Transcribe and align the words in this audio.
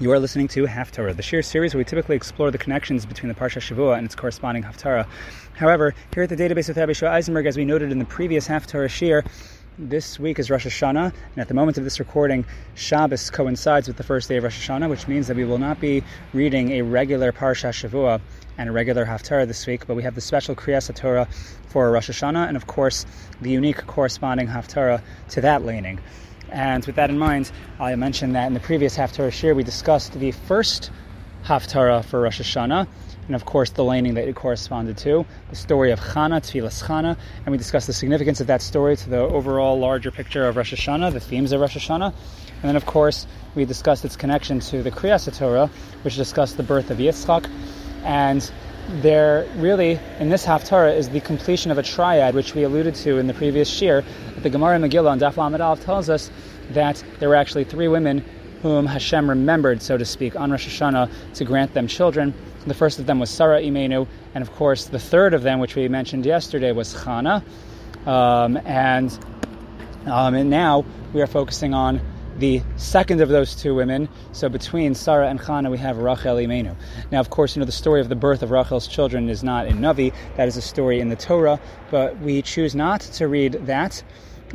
You 0.00 0.12
are 0.12 0.20
listening 0.20 0.46
to 0.48 0.64
Haftarah, 0.64 1.16
the 1.16 1.24
Shiur 1.24 1.44
series 1.44 1.74
where 1.74 1.80
we 1.80 1.84
typically 1.84 2.14
explore 2.14 2.52
the 2.52 2.58
connections 2.58 3.04
between 3.04 3.32
the 3.32 3.34
Parsha 3.34 3.60
Shavua 3.60 3.98
and 3.98 4.06
its 4.06 4.14
corresponding 4.14 4.62
Haftarah. 4.62 5.08
However, 5.54 5.92
here 6.14 6.22
at 6.22 6.28
the 6.28 6.36
database 6.36 6.68
with 6.68 6.76
Rabbi 6.76 6.92
Shua 6.92 7.08
Eisenberg, 7.08 7.46
as 7.46 7.56
we 7.56 7.64
noted 7.64 7.90
in 7.90 7.98
the 7.98 8.04
previous 8.04 8.46
Haftarah 8.46 8.86
Shiur, 8.86 9.28
this 9.76 10.16
week 10.16 10.38
is 10.38 10.50
Rosh 10.50 10.66
Hashanah, 10.66 11.12
and 11.12 11.38
at 11.38 11.48
the 11.48 11.54
moment 11.54 11.78
of 11.78 11.84
this 11.84 11.98
recording, 11.98 12.46
Shabbos 12.76 13.28
coincides 13.30 13.88
with 13.88 13.96
the 13.96 14.04
first 14.04 14.28
day 14.28 14.36
of 14.36 14.44
Rosh 14.44 14.68
Hashanah, 14.68 14.88
which 14.88 15.08
means 15.08 15.26
that 15.26 15.36
we 15.36 15.44
will 15.44 15.58
not 15.58 15.80
be 15.80 16.04
reading 16.32 16.70
a 16.74 16.82
regular 16.82 17.32
Parsha 17.32 17.70
Shavua 17.70 18.20
and 18.56 18.68
a 18.68 18.72
regular 18.72 19.04
Haftarah 19.04 19.48
this 19.48 19.66
week, 19.66 19.88
but 19.88 19.96
we 19.96 20.04
have 20.04 20.14
the 20.14 20.20
special 20.20 20.54
Kriyas 20.54 20.94
Torah 20.94 21.26
for 21.70 21.90
Rosh 21.90 22.08
Hashanah, 22.08 22.46
and 22.46 22.56
of 22.56 22.68
course, 22.68 23.04
the 23.40 23.50
unique 23.50 23.84
corresponding 23.88 24.46
Haftarah 24.46 25.02
to 25.30 25.40
that 25.40 25.64
laning. 25.64 25.98
And 26.50 26.84
with 26.86 26.96
that 26.96 27.10
in 27.10 27.18
mind, 27.18 27.50
I 27.78 27.94
mentioned 27.96 28.34
that 28.34 28.46
in 28.46 28.54
the 28.54 28.60
previous 28.60 28.96
Haftarah 28.96 29.30
Shiur 29.30 29.54
we 29.54 29.62
discussed 29.62 30.18
the 30.18 30.32
first 30.32 30.90
Haftarah 31.44 32.04
for 32.04 32.20
Rosh 32.20 32.40
Hashanah, 32.40 32.86
and 33.26 33.36
of 33.36 33.44
course 33.44 33.70
the 33.70 33.84
laning 33.84 34.14
that 34.14 34.26
it 34.26 34.34
corresponded 34.34 34.96
to, 34.98 35.24
the 35.50 35.56
story 35.56 35.92
of 35.92 36.00
Chana, 36.00 36.40
Tfilas 36.40 36.82
Chana, 36.82 37.16
and 37.44 37.52
we 37.52 37.58
discussed 37.58 37.86
the 37.86 37.92
significance 37.92 38.40
of 38.40 38.46
that 38.48 38.62
story 38.62 38.96
to 38.96 39.10
the 39.10 39.18
overall 39.18 39.78
larger 39.78 40.10
picture 40.10 40.46
of 40.46 40.56
Rosh 40.56 40.74
Hashanah, 40.74 41.12
the 41.12 41.20
themes 41.20 41.52
of 41.52 41.60
Rosh 41.60 41.76
Hashanah. 41.76 42.12
And 42.60 42.68
then, 42.68 42.76
of 42.76 42.86
course, 42.86 43.26
we 43.54 43.64
discussed 43.64 44.04
its 44.04 44.16
connection 44.16 44.60
to 44.60 44.82
the 44.82 44.90
Kriyas 44.90 45.32
Torah, 45.38 45.70
which 46.02 46.16
discussed 46.16 46.56
the 46.56 46.62
birth 46.62 46.90
of 46.90 46.98
Yitzchak. 46.98 47.48
And 48.02 48.50
there 48.88 49.46
really, 49.56 49.98
in 50.18 50.28
this 50.30 50.44
Haftarah, 50.46 50.96
is 50.96 51.10
the 51.10 51.20
completion 51.20 51.70
of 51.70 51.78
a 51.78 51.82
triad, 51.82 52.34
which 52.34 52.54
we 52.54 52.62
alluded 52.62 52.94
to 52.96 53.18
in 53.18 53.26
the 53.26 53.34
previous 53.34 53.70
shiur. 53.70 54.04
The 54.42 54.50
Gemara 54.50 54.78
Megillah 54.78 55.10
on 55.10 55.20
Daf 55.20 55.36
Lamed 55.36 55.82
tells 55.82 56.08
us 56.08 56.30
that 56.70 57.02
there 57.18 57.28
were 57.28 57.34
actually 57.34 57.64
three 57.64 57.88
women 57.88 58.24
whom 58.62 58.86
Hashem 58.86 59.28
remembered, 59.28 59.82
so 59.82 59.96
to 59.96 60.04
speak, 60.04 60.36
on 60.36 60.50
Rosh 60.50 60.66
Hashanah 60.66 61.34
to 61.34 61.44
grant 61.44 61.74
them 61.74 61.86
children. 61.86 62.34
The 62.66 62.74
first 62.74 62.98
of 62.98 63.06
them 63.06 63.20
was 63.20 63.30
Sarah 63.30 63.60
Imenu, 63.60 64.06
and 64.34 64.42
of 64.42 64.50
course, 64.52 64.86
the 64.86 64.98
third 64.98 65.32
of 65.34 65.42
them, 65.42 65.60
which 65.60 65.76
we 65.76 65.88
mentioned 65.88 66.26
yesterday, 66.26 66.72
was 66.72 66.94
Chana. 66.94 67.42
Um, 68.06 68.56
and, 68.64 69.16
um, 70.06 70.34
and 70.34 70.50
now 70.50 70.84
we 71.12 71.22
are 71.22 71.26
focusing 71.26 71.72
on 71.74 72.00
the 72.38 72.62
second 72.76 73.20
of 73.20 73.28
those 73.28 73.54
two 73.54 73.74
women. 73.74 74.08
So 74.32 74.48
between 74.48 74.94
Sarah 74.94 75.28
and 75.28 75.40
Chana, 75.40 75.70
we 75.70 75.78
have 75.78 75.98
Rachel 75.98 76.36
Imenu. 76.36 76.74
Now, 77.10 77.20
of 77.20 77.30
course, 77.30 77.54
you 77.54 77.60
know 77.60 77.66
the 77.66 77.72
story 77.72 78.00
of 78.00 78.08
the 78.08 78.16
birth 78.16 78.42
of 78.42 78.50
Rachel's 78.50 78.86
children 78.86 79.28
is 79.28 79.42
not 79.42 79.66
in 79.66 79.78
Navi. 79.78 80.12
That 80.36 80.48
is 80.48 80.56
a 80.56 80.62
story 80.62 81.00
in 81.00 81.08
the 81.08 81.16
Torah, 81.16 81.60
but 81.90 82.18
we 82.20 82.42
choose 82.42 82.74
not 82.74 83.00
to 83.00 83.28
read 83.28 83.54
that. 83.66 84.02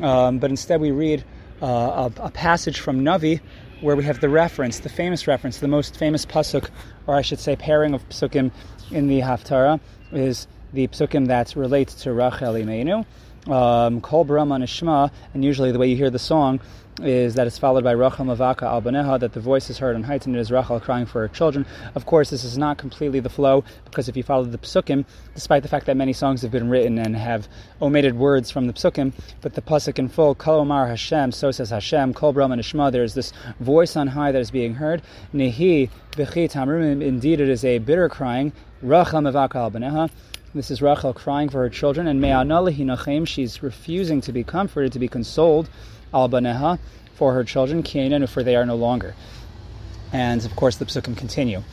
Um, 0.01 0.39
but 0.39 0.49
instead, 0.49 0.81
we 0.81 0.91
read 0.91 1.23
uh, 1.61 2.09
a, 2.17 2.23
a, 2.23 2.31
passage 2.31 2.79
from 2.79 3.01
Navi 3.01 3.41
where 3.81 3.95
we 3.95 4.03
have 4.05 4.21
the 4.21 4.29
reference, 4.29 4.79
the 4.79 4.89
famous 4.89 5.27
reference, 5.27 5.59
the 5.59 5.67
most 5.67 5.95
famous 5.95 6.25
pasuk, 6.25 6.69
or 7.05 7.15
I 7.15 7.21
should 7.21 7.39
say, 7.39 7.55
pairing 7.55 7.93
of 7.93 8.07
psukim 8.09 8.51
in 8.91 9.07
the 9.07 9.19
Haftarah 9.19 9.79
is 10.11 10.47
the 10.71 10.87
psukim 10.87 11.27
that 11.27 11.55
relates 11.55 11.93
to 12.03 12.13
Rachel 12.13 12.53
Imenu. 12.53 13.05
Um, 13.45 13.99
Kol 13.99 14.25
B'Ramah 14.25 14.63
Nishma, 14.63 15.11
and 15.33 15.43
usually 15.43 15.73
the 15.73 15.77
way 15.77 15.87
you 15.87 15.97
hear 15.97 16.09
the 16.09 16.17
song 16.17 16.61
is 17.01 17.33
that 17.35 17.47
it's 17.47 17.57
followed 17.57 17.83
by 17.83 17.91
Rachel 17.91 18.25
Mavaka 18.25 18.63
al 18.63 19.19
that 19.19 19.33
the 19.33 19.39
voice 19.39 19.69
is 19.69 19.77
heard 19.79 19.95
on 19.95 20.03
heightened, 20.03 20.35
it 20.35 20.39
is 20.39 20.51
Rachel 20.51 20.79
crying 20.79 21.05
for 21.05 21.21
her 21.21 21.27
children. 21.27 21.65
Of 21.95 22.05
course, 22.05 22.29
this 22.29 22.43
is 22.43 22.57
not 22.57 22.77
completely 22.77 23.19
the 23.19 23.29
flow, 23.29 23.63
because 23.85 24.09
if 24.09 24.15
you 24.15 24.23
follow 24.23 24.43
the 24.43 24.57
psukim, 24.57 25.05
despite 25.33 25.63
the 25.63 25.69
fact 25.69 25.87
that 25.87 25.97
many 25.97 26.13
songs 26.13 26.41
have 26.43 26.51
been 26.51 26.69
written 26.69 26.99
and 26.99 27.15
have 27.15 27.47
omitted 27.81 28.15
words 28.15 28.51
from 28.51 28.67
the 28.67 28.73
psukim, 28.73 29.13
but 29.41 29.55
the 29.55 29.61
pasuk 29.61 29.97
in 29.97 30.07
full, 30.07 30.35
Kol 30.35 30.59
Omar 30.59 30.87
Hashem, 30.87 31.31
so 31.31 31.51
says 31.51 31.71
Hashem, 31.71 32.13
Kol 32.13 32.33
Nishma, 32.33 32.91
there 32.91 33.03
is 33.03 33.15
this 33.15 33.33
voice 33.59 33.95
on 33.95 34.07
high 34.07 34.31
that 34.31 34.39
is 34.39 34.51
being 34.51 34.75
heard. 34.75 35.01
Nehi 35.33 35.89
B'chi 36.11 37.01
indeed 37.01 37.41
it 37.41 37.49
is 37.49 37.65
a 37.65 37.79
bitter 37.79 38.07
crying, 38.09 38.53
Rachel 38.81 39.21
Mavaka 39.21 39.55
al. 39.55 40.09
This 40.53 40.69
is 40.69 40.83
Rachel 40.83 41.13
crying 41.13 41.49
for 41.49 41.57
her 41.59 41.69
children, 41.69 42.05
and 42.05 42.21
Me'analahi 42.21 43.27
she's 43.27 43.63
refusing 43.63 44.21
to 44.21 44.31
be 44.31 44.43
comforted, 44.43 44.91
to 44.91 44.99
be 44.99 45.07
consoled 45.07 45.67
al 46.13 46.29
baneha 46.29 46.79
for 47.15 47.33
her 47.33 47.43
children, 47.43 47.83
Kienan, 47.83 48.27
for 48.27 48.43
they 48.43 48.55
are 48.55 48.65
no 48.65 48.75
longer. 48.75 49.15
And 50.11 50.43
of 50.45 50.55
course, 50.55 50.77
the 50.77 50.85
psukim 50.85 51.17
continue. 51.17 51.63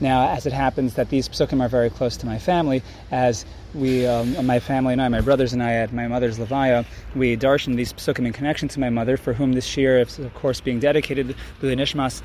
Now, 0.00 0.30
as 0.30 0.46
it 0.46 0.54
happens 0.54 0.94
that 0.94 1.10
these 1.10 1.28
psukim 1.28 1.60
are 1.60 1.68
very 1.68 1.90
close 1.90 2.16
to 2.18 2.26
my 2.26 2.38
family, 2.38 2.82
as 3.10 3.44
we, 3.74 4.06
um, 4.06 4.46
my 4.46 4.58
family 4.58 4.94
and 4.94 5.02
I, 5.02 5.08
my 5.08 5.20
brothers 5.20 5.52
and 5.52 5.62
I, 5.62 5.74
at 5.74 5.92
my 5.92 6.08
mother's 6.08 6.38
levaya, 6.38 6.86
we 7.14 7.36
darshan 7.36 7.76
these 7.76 7.92
psukim 7.92 8.24
in 8.24 8.32
connection 8.32 8.68
to 8.68 8.80
my 8.80 8.88
mother, 8.88 9.18
for 9.18 9.34
whom 9.34 9.52
this 9.52 9.76
year 9.76 9.98
is, 9.98 10.18
of 10.18 10.32
course, 10.34 10.62
being 10.62 10.80
dedicated. 10.80 11.36
Her 11.60 11.68
neshama 11.68 12.22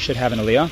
should 0.00 0.16
have 0.16 0.32
an 0.32 0.38
aliyah. 0.38 0.70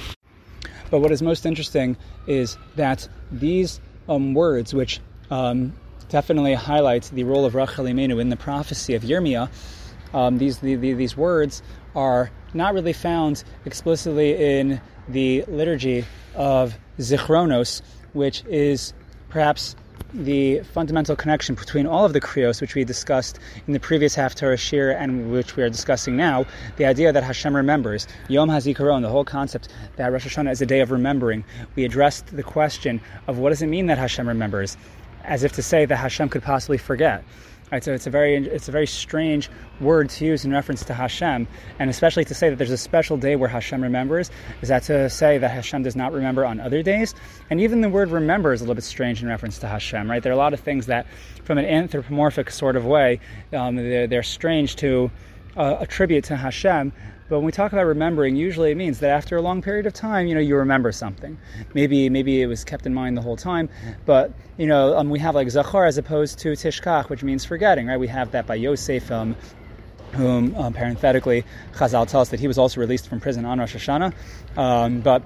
But 0.91 1.01
what 1.01 1.13
is 1.13 1.21
most 1.21 1.45
interesting 1.45 1.99
is 2.27 2.57
that 2.77 3.07
these 3.31 3.81
um, 4.09 4.33
words, 4.33 4.73
which 4.73 5.01
um, 5.31 5.75
definitely 6.09 6.55
highlights 6.55 7.11
the 7.11 7.25
role 7.25 7.45
of 7.45 7.55
Rachel 7.55 7.85
Imenu 7.85 8.21
in 8.21 8.29
the 8.29 8.37
prophecy 8.37 8.95
of 8.95 9.03
Yirmiyah. 9.03 9.49
Um, 10.15 10.39
these, 10.39 10.59
the, 10.59 10.75
the, 10.75 10.95
these 10.95 11.17
words 11.17 11.63
are 11.95 12.31
not 12.55 12.75
really 12.75 12.93
found 12.93 13.45
explicitly 13.65 14.59
in 14.59 14.81
the 15.09 15.45
liturgy 15.49 16.05
of 16.35 16.79
Zichronos, 16.99 17.83
which 18.13 18.45
is 18.47 18.95
perhaps 19.29 19.77
the 20.15 20.61
fundamental 20.61 21.15
connection 21.15 21.55
between 21.55 21.87
all 21.87 22.05
of 22.05 22.13
the 22.13 22.21
krios, 22.21 22.61
which 22.61 22.75
we 22.75 22.85
discussed 22.85 23.39
in 23.67 23.75
the 23.75 23.81
previous 23.81 24.17
Haftarah 24.17 24.57
Shiur 24.57 24.99
and 24.99 25.31
which 25.31 25.57
we 25.57 25.63
are 25.63 25.69
discussing 25.69 26.17
now, 26.17 26.47
the 26.77 26.87
idea 26.87 27.13
that 27.13 27.23
Hashem 27.23 27.55
remembers. 27.55 28.07
Yom 28.29 28.49
HaZikaron, 28.49 29.03
the 29.03 29.09
whole 29.11 29.25
concept 29.25 29.69
that 29.97 30.11
Rosh 30.11 30.27
Hashanah 30.27 30.53
is 30.53 30.63
a 30.63 30.67
day 30.67 30.81
of 30.81 30.91
remembering. 30.91 31.45
We 31.77 31.85
addressed 31.85 32.35
the 32.35 32.43
question 32.43 33.01
of 33.27 33.39
what 33.39 33.51
does 33.51 33.61
it 33.61 33.67
mean 33.67 33.87
that 33.87 33.99
Hashem 33.99 34.27
remembers? 34.27 34.79
As 35.28 35.44
if 35.44 35.53
to 35.53 35.62
say 35.62 35.84
that 35.84 35.97
Hashem 35.97 36.31
could 36.31 36.43
possibly 36.43 36.78
forget. 36.78 37.22
Right, 37.71 37.84
so 37.84 37.93
it's 37.93 38.06
a 38.06 38.11
very 38.11 38.34
it's 38.34 38.69
a 38.69 38.72
very 38.72 38.87
strange 38.87 39.50
word 39.78 40.09
to 40.11 40.25
use 40.25 40.47
in 40.47 40.53
reference 40.53 40.87
to 40.87 40.94
Hashem, 40.94 41.47
and 41.78 41.91
especially 41.91 42.25
to 42.25 42.34
say 42.34 42.49
that 42.49 42.56
there's 42.56 42.71
a 42.71 42.78
special 42.78 43.19
day 43.19 43.37
where 43.37 43.49
Hashem 43.49 43.83
remembers. 43.83 44.31
Is 44.62 44.71
that 44.71 44.84
to 44.84 45.11
say 45.11 45.37
that 45.37 45.50
Hashem 45.50 45.83
does 45.83 45.94
not 45.94 46.15
remember 46.15 46.47
on 46.47 46.61
other 46.61 46.83
days? 46.83 47.15
And 47.50 47.61
even 47.61 47.83
the 47.83 47.91
word 47.91 48.11
"remember" 48.11 48.55
is 48.55 48.62
a 48.62 48.65
little 48.65 48.75
bit 48.75 48.84
strange 48.84 49.22
in 49.22 49.28
reference 49.28 49.59
to 49.59 49.69
Hashem. 49.69 50.11
Right, 50.11 50.22
there 50.22 50.33
are 50.33 50.34
a 50.34 50.38
lot 50.38 50.55
of 50.55 50.61
things 50.61 50.87
that, 50.87 51.06
from 51.44 51.59
an 51.59 51.67
anthropomorphic 51.67 52.50
sort 52.50 52.75
of 52.75 52.87
way, 52.87 53.21
um, 53.53 53.77
they're, 53.77 54.06
they're, 54.06 54.22
strange 54.22 54.77
to 54.77 55.11
uh, 55.55 55.77
attribute 55.81 56.25
to 56.25 56.37
Hashem. 56.37 56.91
But 57.28 57.39
when 57.39 57.44
we 57.44 57.53
talk 57.53 57.72
about 57.72 57.84
remembering, 57.87 58.37
usually 58.37 58.71
it 58.71 58.77
means 58.77 59.00
that 59.00 59.11
after 59.11 59.37
a 59.37 59.43
long 59.43 59.61
period 59.61 59.87
of 59.87 59.93
time, 59.93 60.27
you 60.27 60.34
know, 60.34 60.41
you 60.41 60.56
remember 60.56 60.93
something. 60.93 61.39
Maybe 61.75 62.09
maybe 62.09 62.41
it 62.41 62.47
was 62.47 62.65
kept 62.65 62.87
in 62.87 62.94
mind 62.94 63.16
the 63.16 63.22
whole 63.22 63.37
time, 63.37 63.69
but 64.06 64.33
you 64.56 64.66
know, 64.66 64.97
um, 64.97 65.11
we 65.11 65.19
have 65.19 65.34
like 65.34 65.50
zachar 65.50 65.84
as 65.84 65.99
opposed 65.99 66.38
to 66.41 66.53
tishkach, 66.53 67.11
which 67.11 67.22
means 67.22 67.44
forgetting, 67.44 67.87
right? 67.87 68.00
We 68.00 68.09
have 68.09 68.31
that 68.33 68.47
by 68.47 68.55
Yosef, 68.55 69.11
um, 69.11 69.37
whom 70.12 70.55
um, 70.56 70.72
parenthetically 70.72 71.44
Chazal 71.75 72.09
tells 72.09 72.15
us 72.15 72.28
that 72.31 72.41
he 72.41 72.49
was 72.49 72.56
also 72.56 72.81
released 72.81 73.09
from 73.09 73.21
prison 73.21 73.44
on 73.44 73.59
Rosh 73.59 73.77
Hashanah, 73.77 74.15
um, 74.56 75.00
but 75.00 75.22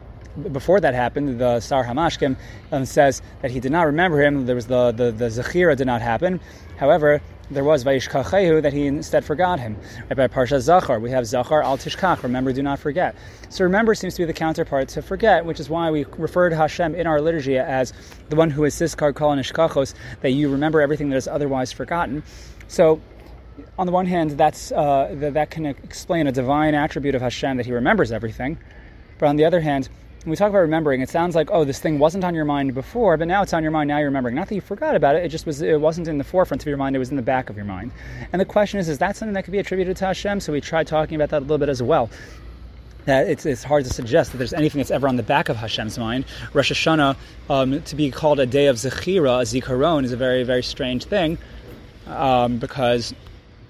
before 0.53 0.81
that 0.81 0.95
happened, 0.95 1.39
the 1.39 1.61
Sar 1.61 1.85
Hamashkim 1.85 2.37
um, 2.73 2.85
says 2.87 3.21
that 3.43 3.51
he 3.51 3.61
did 3.61 3.71
not 3.71 3.83
remember 3.83 4.21
him. 4.23 4.47
There 4.47 4.55
was 4.55 4.67
the 4.67 4.93
the, 4.93 5.13
the 5.13 5.27
Zechira 5.27 5.77
did 5.77 5.87
not 5.87 6.03
happen. 6.03 6.41
However, 6.79 7.21
there 7.53 7.65
was 7.65 7.85
Vayishkachehu 7.85 8.63
that 8.63 8.73
he 8.73 8.87
instead 8.87 9.25
forgot 9.25 9.61
him. 9.61 9.77
Right, 10.09 10.17
by 10.17 10.29
Parsha 10.29 10.61
Zachar, 10.61 10.99
we 11.01 11.11
have 11.11 11.27
Zachar 11.27 11.63
al 11.63 11.79
Tishkach, 11.79 12.23
remember, 12.23 12.53
do 12.53 12.63
not 12.63 12.79
forget. 12.79 13.15
So 13.49 13.65
remember 13.65 13.95
seems 13.95 14.15
to 14.15 14.23
be 14.23 14.27
the 14.27 14.33
counterpart 14.33 14.89
to 14.91 15.03
forget, 15.03 15.45
which 15.45 15.61
is 15.61 15.69
why 15.69 15.91
we 15.91 16.05
refer 16.17 16.49
to 16.49 16.57
Hashem 16.57 16.95
in 16.95 17.07
our 17.07 17.21
liturgy 17.21 17.59
as 17.59 17.93
the 18.29 18.37
one 18.37 18.51
who 18.51 18.65
is 18.65 18.75
Siskar 18.75 19.15
Kol 19.15 19.37
Nishkachos, 19.37 19.95
that 20.21 20.31
you 20.31 20.51
remember 20.51 20.81
everything 20.81 21.11
that 21.11 21.17
is 21.17 21.29
otherwise 21.29 21.73
forgotten. 21.73 22.23
So 22.69 23.01
on 23.79 23.87
the 23.87 23.93
one 23.93 24.07
hand, 24.07 24.33
that's 24.33 24.73
uh, 24.73 25.15
that 25.33 25.51
can 25.51 25.67
explain 25.67 26.27
a 26.27 26.33
divine 26.33 26.75
attribute 26.75 27.15
of 27.15 27.23
Hashem 27.23 27.57
that 27.59 27.67
He 27.67 27.73
remembers 27.73 28.13
everything, 28.13 28.59
but 29.19 29.27
on 29.27 29.37
the 29.37 29.45
other 29.45 29.61
hand, 29.61 29.89
when 30.25 30.31
we 30.31 30.37
talk 30.37 30.51
about 30.51 30.61
remembering, 30.61 31.01
it 31.01 31.09
sounds 31.09 31.35
like, 31.35 31.51
oh, 31.51 31.65
this 31.65 31.81
thing 31.81 31.99
wasn't 31.99 32.23
on 32.23 32.35
your 32.35 32.45
mind 32.45 32.75
before, 32.75 33.17
but 33.17 33.27
now 33.27 33.43
it's 33.43 33.53
on 33.53 33.63
your 33.63 33.73
mind, 33.73 33.89
now 33.89 33.99
you're 33.99 34.07
remembering. 34.07 34.37
Not 34.37 34.49
that 34.49 34.55
you 34.55 34.61
forgot 34.61 34.95
about 34.95 35.17
it, 35.17 35.25
it 35.25 35.29
just 35.29 35.47
was 35.47 35.63
it 35.63 35.81
wasn't 35.81 36.07
in 36.07 36.19
the 36.19 36.25
forefront 36.25 36.63
of 36.63 36.67
your 36.69 36.77
mind, 36.77 36.95
it 36.95 37.01
was 37.01 37.11
in 37.11 37.17
the 37.17 37.23
back 37.23 37.51
of 37.51 37.57
your 37.57 37.65
mind. 37.65 37.91
And 38.33 38.41
the 38.41 38.45
question 38.45 38.79
is, 38.79 38.89
is 38.89 38.99
that 38.99 39.17
something 39.17 39.35
that 39.35 39.45
could 39.45 39.51
be 39.53 39.59
attributed 39.59 39.97
to 39.97 40.07
Hashem? 40.07 40.39
So 40.41 40.53
we 40.53 40.61
tried 40.61 40.87
talking 40.87 41.17
about 41.17 41.31
that 41.31 41.39
a 41.39 41.41
little 41.41 41.59
bit 41.59 41.69
as 41.69 41.83
well. 41.83 42.09
That 43.07 43.29
it's, 43.29 43.45
it's 43.45 43.65
hard 43.65 43.85
to 43.85 43.93
suggest 43.93 44.31
that 44.31 44.39
there's 44.39 44.53
anything 44.53 44.79
that's 44.79 44.93
ever 44.93 45.09
on 45.09 45.17
the 45.17 45.25
back 45.25 45.49
of 45.49 45.57
Hashem's 45.57 45.99
mind. 45.99 46.25
Rosh 46.53 46.71
Hashanah, 46.71 47.17
um, 47.51 47.83
to 47.83 47.97
be 47.97 48.13
called 48.13 48.39
a 48.39 48.47
day 48.47 48.67
of 48.67 48.77
Zechira, 48.77 49.41
a 49.41 49.45
Zikaron, 49.45 50.05
is 50.05 50.13
a 50.13 50.17
very, 50.17 50.45
very 50.45 50.63
strange 50.63 51.05
thing 51.05 51.37
um, 52.07 52.59
because 52.59 53.13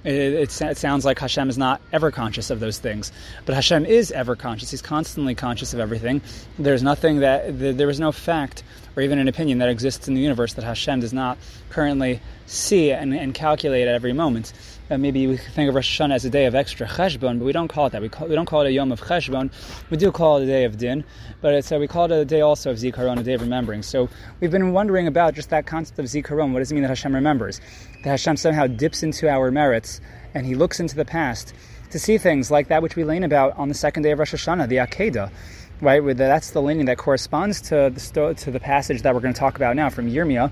it, 0.05 0.15
it, 0.15 0.61
it, 0.63 0.77
sounds 0.77 1.05
like 1.05 1.19
Hashem 1.19 1.49
is 1.49 1.59
not 1.59 1.81
ever 1.93 2.11
conscious 2.11 2.51
of 2.51 2.61
those 2.61 2.79
things, 2.79 3.13
but 3.47 3.55
Hashem 3.55 3.87
is 3.87 4.11
ever 4.11 4.37
conscious. 4.37 4.71
He's 4.71 4.83
constantly 4.83 5.35
conscious 5.35 5.75
of 5.75 5.81
everything. 5.81 6.23
There's 6.59 6.83
nothing 6.83 7.21
that 7.21 7.59
there 7.59 7.91
is 7.91 8.01
no 8.01 8.13
fact 8.13 8.63
or 8.97 9.03
even 9.03 9.19
an 9.19 9.29
opinion 9.29 9.59
that 9.59 9.69
exists 9.69 10.09
in 10.09 10.15
the 10.15 10.21
universe 10.21 10.55
that 10.55 10.65
Hashem 10.65 11.01
does 11.01 11.13
not 11.13 11.39
currently 11.71 12.21
see 12.47 12.93
and, 12.93 13.15
and 13.15 13.33
calculate 13.33 13.89
at 13.89 13.95
every 13.95 14.13
moment. 14.13 14.53
Uh, 14.91 14.99
maybe 14.99 15.27
we 15.27 15.37
think 15.37 15.69
of 15.69 15.75
Rosh 15.75 16.01
Hashanah 16.01 16.15
as 16.15 16.25
a 16.25 16.31
day 16.31 16.47
of 16.47 16.55
extra 16.55 16.87
cheshbon, 16.87 17.39
but 17.39 17.45
we 17.45 17.53
don't 17.53 17.69
call 17.69 17.87
it 17.87 17.91
that. 17.91 18.03
We, 18.03 18.09
call, 18.09 18.29
we 18.29 18.35
don't 18.35 18.47
call 18.47 18.63
it 18.63 18.67
a 18.67 18.73
yom 18.73 18.93
of 18.93 19.01
cheshbon. 19.01 19.51
We 19.91 19.97
do 19.97 20.13
call 20.13 20.39
it 20.39 20.45
a 20.45 20.47
day 20.47 20.65
of 20.65 20.79
din, 20.79 21.05
but 21.41 21.55
it's, 21.55 21.73
uh, 21.73 21.79
we 21.79 21.87
call 21.89 22.07
it 22.07 22.13
a 22.13 22.25
day 22.25 22.41
also 22.41 22.71
of 22.71 22.77
zikaron, 22.77 23.19
a 23.19 23.23
day 23.23 23.35
of 23.35 23.41
remembering. 23.41 23.83
So 23.83 24.09
we've 24.41 24.51
been 24.51 24.73
wondering 24.73 25.07
about 25.07 25.35
just 25.35 25.51
that 25.51 25.67
concept 25.67 25.99
of 25.99 26.07
zikaron. 26.07 26.53
What 26.53 26.59
does 26.59 26.71
it 26.71 26.75
mean 26.75 26.83
that 26.83 26.89
Hashem 26.89 27.15
remembers? 27.15 27.61
That 28.05 28.11
Hashem 28.11 28.37
somehow 28.37 28.67
dips 28.67 29.03
into 29.03 29.29
our 29.29 29.51
merits 29.51 30.01
and 30.35 30.47
he 30.47 30.55
looks 30.55 30.81
into 30.81 30.97
the 30.97 31.05
past 31.05 31.55
to 31.91 31.99
see 31.99 32.19
things 32.19 32.51
like 32.51 32.69
that 32.69 32.83
which 32.83 32.97
we 32.97 33.05
learn 33.05 33.23
about 33.23 33.57
on 33.59 33.69
the 33.69 33.75
second 33.75 34.03
day 34.03 34.11
of 34.11 34.19
Rosh 34.19 34.35
Hashanah, 34.35 34.69
the 34.69 34.77
Akedah 34.77 35.31
right? 35.83 36.17
That's 36.17 36.53
the 36.53 36.63
leaning 36.63 36.87
that 36.87 36.97
corresponds 36.97 37.61
to 37.63 37.93
the 37.93 38.35
to 38.39 38.51
the 38.51 38.61
passage 38.61 39.03
that 39.03 39.15
we're 39.15 39.21
going 39.21 39.35
to 39.35 39.41
talk 39.41 39.57
about 39.57 39.75
now 39.75 39.91
from 39.91 40.09
Yirmiyah, 40.09 40.51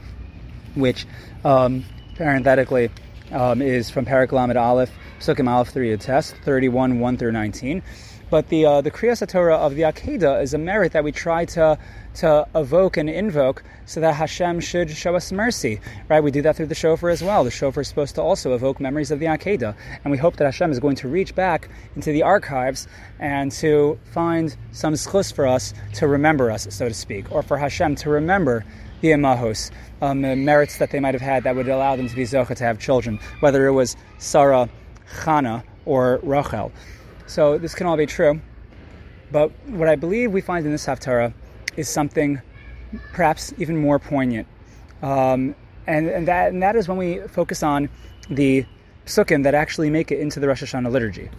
which 0.75 1.07
um, 1.45 1.85
parenthetically 2.17 2.91
um, 3.33 3.63
is 3.63 3.91
from 3.91 4.07
Parak 4.07 4.33
Lamed 4.33 4.57
Aleph, 4.57 4.91
Psukim 5.19 5.49
Aleph 5.49 5.69
3 5.69 5.97
test 5.97 6.35
31, 6.45 7.01
1 7.01 7.17
through 7.17 7.33
19. 7.33 7.83
But 8.31 8.49
the 8.49 8.65
uh, 8.65 8.81
the 8.81 8.93
Kriyas 8.93 9.27
Torah 9.27 9.57
of 9.57 9.75
the 9.75 9.83
Akedah 9.83 10.41
is 10.41 10.55
a 10.55 10.59
merit 10.59 10.93
that 10.93 11.03
we 11.03 11.11
try 11.11 11.45
to 11.47 11.77
to 12.15 12.47
evoke 12.55 12.97
and 12.97 13.11
invoke 13.11 13.65
so 13.87 14.01
that 14.01 14.15
Hashem 14.15 14.61
should 14.61 14.89
show 14.89 15.17
us 15.17 15.33
mercy, 15.33 15.81
right? 16.09 16.23
We 16.23 16.31
do 16.31 16.41
that 16.43 16.57
through 16.57 16.67
the 16.67 16.75
shofar 16.77 17.11
as 17.11 17.23
well. 17.23 17.43
The 17.43 17.51
shofar 17.51 17.81
is 17.81 17.89
supposed 17.89 18.15
to 18.15 18.23
also 18.23 18.55
evoke 18.55 18.79
memories 18.79 19.11
of 19.11 19.19
the 19.19 19.27
Akedah, 19.27 19.75
and 20.05 20.13
we 20.13 20.17
hope 20.17 20.37
that 20.37 20.45
Hashem 20.45 20.71
is 20.71 20.79
going 20.79 20.97
to 20.97 21.09
reach 21.09 21.35
back 21.35 21.69
into 21.97 22.13
the 22.13 22.23
archives 22.23 22.87
and 23.19 23.51
to 23.53 23.99
find 24.13 24.57
some 24.71 24.95
schus 24.95 25.33
for 25.33 25.47
us 25.49 25.75
to 25.95 26.07
remember 26.07 26.53
us, 26.53 26.69
so 26.71 26.89
to 26.89 26.95
speak, 26.95 27.33
or 27.33 27.43
for 27.43 27.59
Hashem 27.59 27.97
to 27.97 28.11
remember 28.11 28.65
the 29.01 29.09
Emahos, 29.09 29.71
um, 30.03 30.23
the 30.23 30.37
merits 30.37 30.79
that 30.79 30.91
they 30.91 31.01
might 31.01 31.15
have 31.15 31.23
had 31.23 31.45
that 31.45 31.57
would 31.57 31.69
allow 31.69 31.97
them 31.97 32.09
to 32.09 32.15
be 32.15 32.23
Zocha 32.23 32.55
to 32.57 32.65
have 32.65 32.79
children, 32.79 33.19
whether 33.41 33.67
it 33.67 33.73
was 33.73 33.97
Sarah, 34.19 34.69
Chana, 35.23 35.63
or 35.85 36.21
Rachel. 36.23 36.73
So 37.27 37.59
this 37.59 37.75
can 37.75 37.87
all 37.87 37.97
be 37.97 38.07
true. 38.07 38.41
But 39.33 39.51
what 39.69 39.89
I 39.89 39.97
believe 39.97 40.33
we 40.33 40.41
find 40.41 40.67
in 40.67 40.73
this 40.73 40.87
Haftarah 40.87 41.33
is 41.77 41.89
something 41.89 42.41
perhaps 43.13 43.55
even 43.59 43.77
more 43.77 43.99
poignant. 43.99 44.49
Um, 45.03 45.55
and, 45.87 46.09
and, 46.09 46.29
that, 46.29 46.53
and 46.53 46.63
that 46.63 46.77
is 46.77 46.89
when 46.89 46.99
we 46.99 47.21
focus 47.29 47.63
on 47.63 47.89
the 48.29 48.67
psukim 49.07 49.45
that 49.45 49.55
actually 49.55 49.91
make 49.91 50.11
it 50.11 50.21
into 50.21 50.41
the 50.41 50.49
Rosh 50.49 50.63
Hashanah 50.63 50.91
liturgy. 50.91 51.31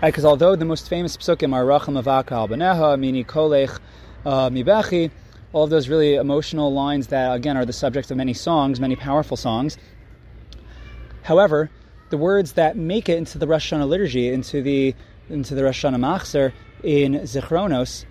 Because 0.00 0.24
right, 0.24 0.30
although 0.30 0.54
the 0.54 0.64
most 0.64 0.88
famous 0.88 1.16
psukim 1.16 1.52
are 1.54 1.64
Racham 1.64 2.00
Avaka 2.00 2.48
Albaneha, 2.48 2.98
Mini 2.98 3.24
Kolech, 3.24 3.78
uh, 4.24 4.48
Mibechi, 4.50 5.10
all 5.52 5.64
of 5.64 5.70
those 5.70 5.88
really 5.88 6.14
emotional 6.14 6.72
lines 6.72 7.08
that, 7.08 7.34
again, 7.34 7.56
are 7.56 7.64
the 7.64 7.72
subject 7.72 8.10
of 8.10 8.16
many 8.16 8.34
songs, 8.34 8.80
many 8.80 8.96
powerful 8.96 9.36
songs. 9.36 9.78
However, 11.22 11.70
the 12.10 12.18
words 12.18 12.52
that 12.52 12.76
make 12.76 13.08
it 13.08 13.18
into 13.18 13.38
the 13.38 13.46
Rosh 13.46 13.72
Hashanah 13.72 13.88
liturgy, 13.88 14.28
into 14.28 14.62
the 14.62 14.94
into 15.28 15.54
the 15.54 15.64
Rosh 15.64 15.84
Hashanah 15.84 15.96
Machzor 15.96 16.52
in 16.82 17.14
Zichronos, 17.14 18.06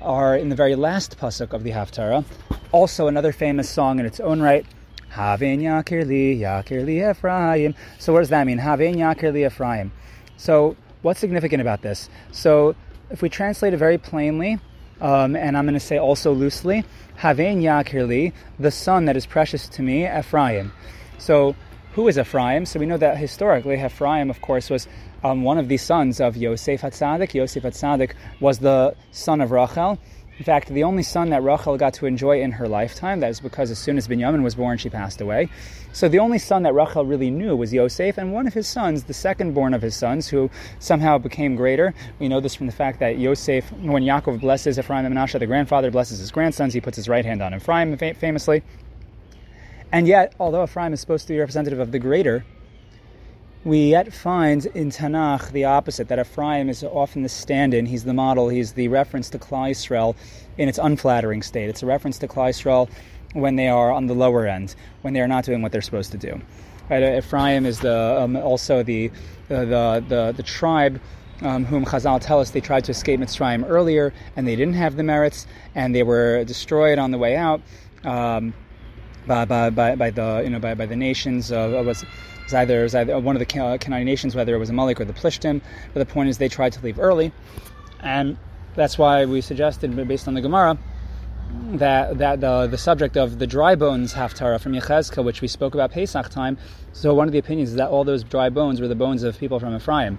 are 0.00 0.36
in 0.36 0.48
the 0.48 0.54
very 0.54 0.76
last 0.76 1.18
pasuk 1.18 1.52
of 1.52 1.64
the 1.64 1.70
Haftarah. 1.70 2.24
Also, 2.70 3.08
another 3.08 3.32
famous 3.32 3.68
song 3.68 3.98
in 3.98 4.06
its 4.06 4.20
own 4.20 4.40
right. 4.40 4.64
Havein 5.12 5.60
Yakir 5.60 6.06
Li, 6.06 6.38
Yakir 6.38 6.86
Li 6.86 7.08
Ephraim. 7.08 7.74
So, 7.98 8.12
what 8.12 8.20
does 8.20 8.30
that 8.30 8.46
mean? 8.46 8.58
Havein 8.58 8.96
Yakir 8.96 9.32
Li 9.32 9.44
Ephraim. 9.44 9.92
So, 10.36 10.76
what's 11.02 11.20
significant 11.20 11.60
about 11.60 11.82
this? 11.82 12.08
So, 12.30 12.74
if 13.10 13.22
we 13.22 13.28
translate 13.28 13.74
it 13.74 13.76
very 13.76 13.98
plainly, 13.98 14.58
um, 15.02 15.34
and 15.34 15.58
I'm 15.58 15.64
going 15.64 15.74
to 15.74 15.80
say 15.80 15.98
also 15.98 16.32
loosely, 16.32 16.84
Havein 17.18 17.60
Yakir 17.60 18.06
Li, 18.06 18.32
the 18.58 18.70
son 18.70 19.04
that 19.06 19.16
is 19.16 19.26
precious 19.26 19.68
to 19.70 19.82
me, 19.82 20.06
Ephraim. 20.06 20.72
So, 21.18 21.56
who 21.94 22.06
is 22.08 22.16
Ephraim? 22.16 22.64
So 22.64 22.78
we 22.78 22.86
know 22.86 22.96
that 22.96 23.18
historically, 23.18 23.84
Ephraim, 23.84 24.30
of 24.30 24.40
course, 24.40 24.70
was 24.70 24.86
um, 25.24 25.42
one 25.42 25.58
of 25.58 25.68
the 25.68 25.76
sons 25.76 26.20
of 26.20 26.36
Yosef 26.36 26.80
Hatzadik. 26.80 27.34
Yosef 27.34 27.64
Hatzadik 27.64 28.12
was 28.40 28.60
the 28.60 28.94
son 29.10 29.40
of 29.40 29.50
Rachel. 29.50 29.98
In 30.38 30.44
fact, 30.44 30.68
the 30.68 30.82
only 30.82 31.02
son 31.02 31.28
that 31.30 31.42
Rachel 31.42 31.76
got 31.76 31.94
to 31.94 32.06
enjoy 32.06 32.40
in 32.40 32.52
her 32.52 32.66
lifetime, 32.66 33.20
that 33.20 33.30
is 33.30 33.38
because 33.38 33.70
as 33.70 33.78
soon 33.78 33.98
as 33.98 34.08
Binyamin 34.08 34.42
was 34.42 34.54
born, 34.54 34.78
she 34.78 34.88
passed 34.88 35.20
away. 35.20 35.50
So 35.92 36.08
the 36.08 36.18
only 36.20 36.38
son 36.38 36.62
that 36.62 36.72
Rachel 36.72 37.04
really 37.04 37.30
knew 37.30 37.54
was 37.54 37.72
Yosef, 37.72 38.16
and 38.16 38.32
one 38.32 38.46
of 38.46 38.54
his 38.54 38.66
sons, 38.66 39.04
the 39.04 39.14
second 39.14 39.52
born 39.52 39.74
of 39.74 39.82
his 39.82 39.94
sons, 39.94 40.28
who 40.28 40.50
somehow 40.78 41.18
became 41.18 41.54
greater. 41.54 41.92
We 42.18 42.28
know 42.28 42.40
this 42.40 42.54
from 42.54 42.66
the 42.66 42.72
fact 42.72 42.98
that 43.00 43.18
Yosef, 43.18 43.70
when 43.72 44.02
Yaakov 44.02 44.40
blesses 44.40 44.78
Ephraim 44.78 45.04
and 45.04 45.14
Menashe, 45.14 45.38
the 45.38 45.46
grandfather 45.46 45.90
blesses 45.90 46.18
his 46.18 46.30
grandsons, 46.30 46.72
he 46.72 46.80
puts 46.80 46.96
his 46.96 47.10
right 47.10 47.24
hand 47.24 47.42
on 47.42 47.54
Ephraim 47.54 47.96
famously. 47.96 48.62
And 49.92 50.08
yet, 50.08 50.34
although 50.40 50.64
Ephraim 50.64 50.94
is 50.94 51.00
supposed 51.00 51.26
to 51.26 51.34
be 51.34 51.38
representative 51.38 51.78
of 51.78 51.92
the 51.92 51.98
greater, 51.98 52.46
we 53.64 53.90
yet 53.90 54.12
find 54.12 54.66
in 54.66 54.90
Tanakh 54.90 55.52
the 55.52 55.64
opposite, 55.64 56.08
that 56.08 56.18
Ephraim 56.18 56.68
is 56.68 56.82
often 56.82 57.22
the 57.22 57.28
stand-in, 57.28 57.86
he's 57.86 58.04
the 58.04 58.14
model, 58.14 58.48
he's 58.48 58.72
the 58.72 58.88
reference 58.88 59.30
to 59.30 59.38
Klal 59.38 60.16
in 60.58 60.68
its 60.68 60.78
unflattering 60.78 61.42
state. 61.42 61.68
It's 61.68 61.82
a 61.82 61.86
reference 61.86 62.18
to 62.18 62.28
Klal 62.28 62.88
when 63.34 63.56
they 63.56 63.68
are 63.68 63.92
on 63.92 64.06
the 64.06 64.14
lower 64.14 64.46
end, 64.46 64.74
when 65.02 65.14
they 65.14 65.20
are 65.20 65.28
not 65.28 65.44
doing 65.44 65.62
what 65.62 65.70
they're 65.70 65.80
supposed 65.80 66.10
to 66.12 66.18
do. 66.18 66.40
Right? 66.90 67.18
Ephraim 67.18 67.64
is 67.64 67.78
the 67.80 68.20
um, 68.20 68.36
also 68.36 68.82
the, 68.82 69.10
uh, 69.48 69.64
the, 69.64 70.04
the, 70.08 70.32
the 70.36 70.42
tribe 70.42 71.00
um, 71.42 71.64
whom 71.64 71.84
Chazal 71.84 72.20
tell 72.20 72.40
us 72.40 72.50
they 72.50 72.60
tried 72.60 72.84
to 72.84 72.90
escape 72.90 73.20
Mitzrayim 73.20 73.64
earlier, 73.68 74.12
and 74.36 74.46
they 74.46 74.56
didn't 74.56 74.74
have 74.74 74.96
the 74.96 75.02
merits, 75.02 75.46
and 75.74 75.94
they 75.94 76.02
were 76.02 76.44
destroyed 76.44 76.98
on 76.98 77.12
the 77.12 77.18
way 77.18 77.36
out 77.36 77.62
um, 78.04 78.54
by, 79.26 79.44
by, 79.44 79.70
by, 79.70 79.94
by, 79.94 80.10
the 80.10 80.42
you 80.44 80.50
know 80.50 80.58
by, 80.58 80.74
by 80.74 80.86
the 80.86 80.96
nations 80.96 81.52
uh, 81.52 81.58
of, 81.60 81.86
of 81.88 82.04
was 82.52 82.54
either 82.54 82.80
it 82.80 82.82
was 82.84 82.94
either 82.94 83.18
one 83.18 83.36
of 83.36 83.46
the 83.46 83.60
uh, 83.60 83.78
Canaanite 83.78 84.06
nations, 84.06 84.34
whether 84.34 84.54
it 84.54 84.58
was 84.58 84.70
Amalek 84.70 85.00
or 85.00 85.04
the 85.04 85.12
Plishtim. 85.12 85.60
But 85.92 86.06
the 86.06 86.12
point 86.12 86.28
is, 86.28 86.38
they 86.38 86.48
tried 86.48 86.72
to 86.74 86.82
leave 86.82 86.98
early, 86.98 87.32
and 88.00 88.36
that's 88.74 88.98
why 88.98 89.24
we 89.24 89.40
suggested, 89.40 89.94
based 90.08 90.28
on 90.28 90.34
the 90.34 90.40
Gemara, 90.40 90.78
that 91.74 92.18
that 92.18 92.40
the 92.40 92.66
the 92.66 92.78
subject 92.78 93.16
of 93.16 93.38
the 93.38 93.46
dry 93.46 93.74
bones 93.74 94.14
haftarah 94.14 94.60
from 94.60 94.72
Yechezkel, 94.72 95.24
which 95.24 95.40
we 95.40 95.48
spoke 95.48 95.74
about 95.74 95.92
Pesach 95.92 96.28
time. 96.28 96.58
So 96.92 97.14
one 97.14 97.28
of 97.28 97.32
the 97.32 97.38
opinions 97.38 97.70
is 97.70 97.76
that 97.76 97.88
all 97.88 98.04
those 98.04 98.24
dry 98.24 98.50
bones 98.50 98.80
were 98.80 98.88
the 98.88 98.94
bones 98.94 99.22
of 99.22 99.38
people 99.38 99.58
from 99.58 99.74
Ephraim. 99.74 100.18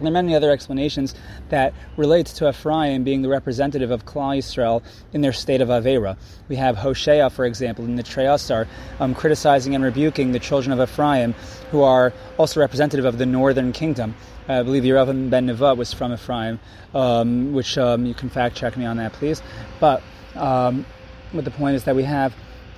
There 0.00 0.08
are 0.08 0.12
many 0.12 0.34
other 0.34 0.50
explanations 0.50 1.14
that 1.48 1.74
relate 1.96 2.26
to 2.26 2.48
Ephraim 2.48 3.02
being 3.02 3.22
the 3.22 3.28
representative 3.28 3.90
of 3.90 4.04
Klal 4.04 4.38
Yisrael 4.38 4.82
in 5.12 5.22
their 5.22 5.32
state 5.32 5.60
of 5.60 5.68
Avera. 5.68 6.16
We 6.48 6.56
have 6.56 6.76
Hosea, 6.76 7.30
for 7.30 7.44
example, 7.44 7.84
in 7.84 7.96
the 7.96 8.04
Trei 8.04 8.26
Asar, 8.26 8.68
um, 9.00 9.14
criticizing 9.14 9.74
and 9.74 9.82
rebuking 9.82 10.32
the 10.32 10.38
children 10.38 10.78
of 10.78 10.88
Ephraim, 10.88 11.34
who 11.72 11.82
are 11.82 12.12
also 12.36 12.60
representative 12.60 13.04
of 13.04 13.18
the 13.18 13.26
northern 13.26 13.72
kingdom. 13.72 14.14
I 14.48 14.62
believe 14.62 14.84
Yeravam 14.84 15.30
ben 15.30 15.48
Nevat 15.48 15.76
was 15.76 15.92
from 15.92 16.12
Ephraim, 16.12 16.60
um, 16.94 17.52
which 17.52 17.76
um, 17.76 18.06
you 18.06 18.14
can 18.14 18.30
fact 18.30 18.56
check 18.56 18.76
me 18.76 18.84
on 18.84 18.96
that, 18.98 19.12
please. 19.12 19.42
But 19.80 20.02
um, 20.36 20.86
what 21.32 21.44
the 21.44 21.50
point 21.50 21.74
is 21.74 21.84
that 21.84 21.96
we 21.96 22.04
have 22.04 22.34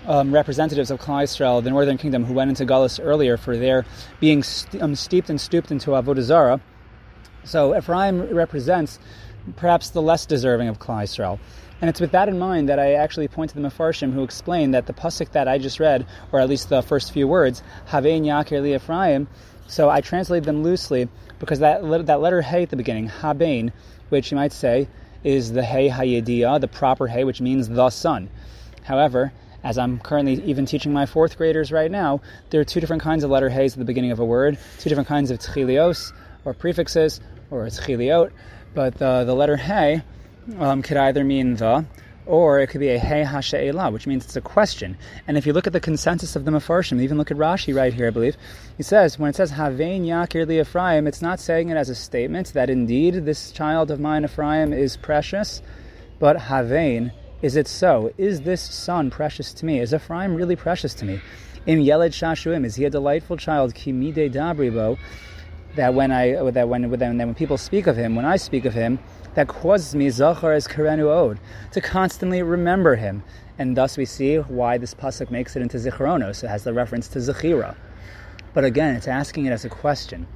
um, 0.06 0.32
representatives 0.32 0.90
of 0.90 0.98
Klal 0.98 1.24
Yisrael, 1.24 1.62
the 1.62 1.70
northern 1.70 1.98
kingdom, 1.98 2.24
who 2.24 2.32
went 2.32 2.48
into 2.48 2.64
Gullus 2.64 2.98
earlier 3.02 3.36
for 3.36 3.56
their 3.56 3.84
being 4.18 4.42
st- 4.42 4.82
um, 4.82 4.94
steeped 4.94 5.28
and 5.28 5.40
stooped 5.40 5.70
into 5.70 5.90
Avodah 5.90 6.22
Zarah, 6.22 6.60
so 7.44 7.76
Ephraim 7.76 8.34
represents 8.34 8.98
perhaps 9.56 9.90
the 9.90 10.02
less 10.02 10.26
deserving 10.26 10.68
of 10.68 10.78
Klal 10.78 11.02
Yisrael. 11.02 11.38
And 11.80 11.88
it's 11.88 12.00
with 12.00 12.12
that 12.12 12.28
in 12.28 12.38
mind 12.38 12.68
that 12.68 12.78
I 12.78 12.94
actually 12.94 13.28
point 13.28 13.50
to 13.50 13.60
the 13.60 13.66
Mefarshim 13.66 14.12
who 14.12 14.22
explain 14.22 14.72
that 14.72 14.86
the 14.86 14.92
pasuk 14.92 15.32
that 15.32 15.48
I 15.48 15.56
just 15.56 15.80
read, 15.80 16.06
or 16.30 16.40
at 16.40 16.48
least 16.48 16.68
the 16.68 16.82
first 16.82 17.12
few 17.12 17.26
words, 17.26 17.62
Havein 17.88 18.22
Yakir 18.22 18.60
li 18.60 18.74
Ephraim, 18.74 19.28
so 19.66 19.88
I 19.88 20.00
translate 20.00 20.44
them 20.44 20.62
loosely 20.62 21.08
because 21.38 21.60
that, 21.60 21.82
that 22.06 22.20
letter 22.20 22.42
Hey 22.42 22.64
at 22.64 22.70
the 22.70 22.76
beginning, 22.76 23.08
Habein, 23.08 23.72
which 24.10 24.30
you 24.30 24.36
might 24.36 24.52
say 24.52 24.88
is 25.24 25.52
the 25.52 25.62
Hey 25.62 25.88
Hayediyah, 25.88 26.60
the 26.60 26.68
proper 26.68 27.06
Hey, 27.06 27.24
which 27.24 27.40
means 27.40 27.68
the 27.68 27.88
sun. 27.88 28.28
However, 28.82 29.32
as 29.62 29.78
I'm 29.78 29.98
currently 30.00 30.42
even 30.44 30.66
teaching 30.66 30.92
my 30.92 31.06
fourth 31.06 31.36
graders 31.36 31.70
right 31.70 31.90
now, 31.90 32.20
there 32.50 32.60
are 32.60 32.64
two 32.64 32.80
different 32.80 33.02
kinds 33.02 33.24
of 33.24 33.30
letter 33.30 33.48
Heys 33.48 33.72
at 33.72 33.78
the 33.78 33.84
beginning 33.84 34.10
of 34.10 34.18
a 34.18 34.24
word, 34.24 34.58
two 34.78 34.88
different 34.88 35.08
kinds 35.08 35.30
of 35.30 35.38
Tchilios, 35.38 36.12
or 36.44 36.54
prefixes, 36.54 37.20
or 37.50 37.66
it's 37.66 37.80
chiliot, 37.80 38.30
but 38.74 38.94
the, 38.98 39.24
the 39.24 39.34
letter 39.34 39.56
hey 39.56 40.02
um, 40.58 40.82
could 40.82 40.96
either 40.96 41.24
mean 41.24 41.56
the, 41.56 41.84
or 42.26 42.60
it 42.60 42.68
could 42.68 42.80
be 42.80 42.90
a 42.90 42.98
hey 42.98 43.24
hashe'ela, 43.24 43.92
which 43.92 44.06
means 44.06 44.24
it's 44.24 44.36
a 44.36 44.40
question. 44.40 44.96
And 45.26 45.36
if 45.36 45.46
you 45.46 45.52
look 45.52 45.66
at 45.66 45.72
the 45.72 45.80
consensus 45.80 46.36
of 46.36 46.44
the 46.44 46.50
Mefarshim, 46.50 47.00
even 47.00 47.18
look 47.18 47.30
at 47.30 47.36
Rashi 47.36 47.74
right 47.74 47.92
here, 47.92 48.06
I 48.06 48.10
believe, 48.10 48.36
he 48.76 48.82
says, 48.82 49.18
when 49.18 49.30
it 49.30 49.36
says 49.36 49.52
Havein 49.52 50.02
Yakir 50.02 50.46
li 50.46 50.60
Ephraim, 50.60 51.06
it's 51.06 51.22
not 51.22 51.40
saying 51.40 51.70
it 51.70 51.76
as 51.76 51.88
a 51.88 51.94
statement 51.94 52.52
that 52.52 52.70
indeed 52.70 53.24
this 53.24 53.50
child 53.50 53.90
of 53.90 54.00
mine, 54.00 54.24
Ephraim, 54.24 54.72
is 54.72 54.96
precious, 54.96 55.60
but 56.18 56.36
Havein, 56.36 57.12
is 57.42 57.56
it 57.56 57.66
so? 57.66 58.12
Is 58.18 58.42
this 58.42 58.60
son 58.60 59.10
precious 59.10 59.54
to 59.54 59.66
me? 59.66 59.80
Is 59.80 59.94
Ephraim 59.94 60.34
really 60.34 60.56
precious 60.56 60.94
to 60.94 61.04
me? 61.04 61.20
Im 61.66 61.80
Yeled 61.80 62.12
Shashuim, 62.12 62.64
is 62.64 62.76
he 62.76 62.84
a 62.84 62.90
delightful 62.90 63.36
child? 63.36 63.74
Kimide 63.74 64.32
Dabribo, 64.32 64.98
that 65.76 65.94
when 65.94 66.10
I 66.10 66.50
that 66.50 66.68
when 66.68 66.90
that 66.90 67.14
when 67.16 67.34
people 67.34 67.58
speak 67.58 67.86
of 67.86 67.96
him, 67.96 68.14
when 68.16 68.24
I 68.24 68.36
speak 68.36 68.64
of 68.64 68.74
him, 68.74 68.98
that 69.34 69.48
causes 69.48 69.94
me 69.94 70.10
zachar 70.10 70.52
as 70.52 70.66
karenu 70.66 71.08
od 71.08 71.38
to 71.72 71.80
constantly 71.80 72.42
remember 72.42 72.96
him, 72.96 73.22
and 73.58 73.76
thus 73.76 73.96
we 73.96 74.04
see 74.04 74.36
why 74.36 74.78
this 74.78 74.94
pasuk 74.94 75.30
makes 75.30 75.56
it 75.56 75.62
into 75.62 75.76
zichronos. 75.76 76.42
It 76.42 76.48
has 76.48 76.64
the 76.64 76.72
reference 76.72 77.08
to 77.08 77.18
zechira. 77.18 77.76
But 78.52 78.64
again, 78.64 78.96
it's 78.96 79.06
asking 79.06 79.46
it 79.46 79.52
as 79.52 79.64
a 79.64 79.68
question. 79.68 80.26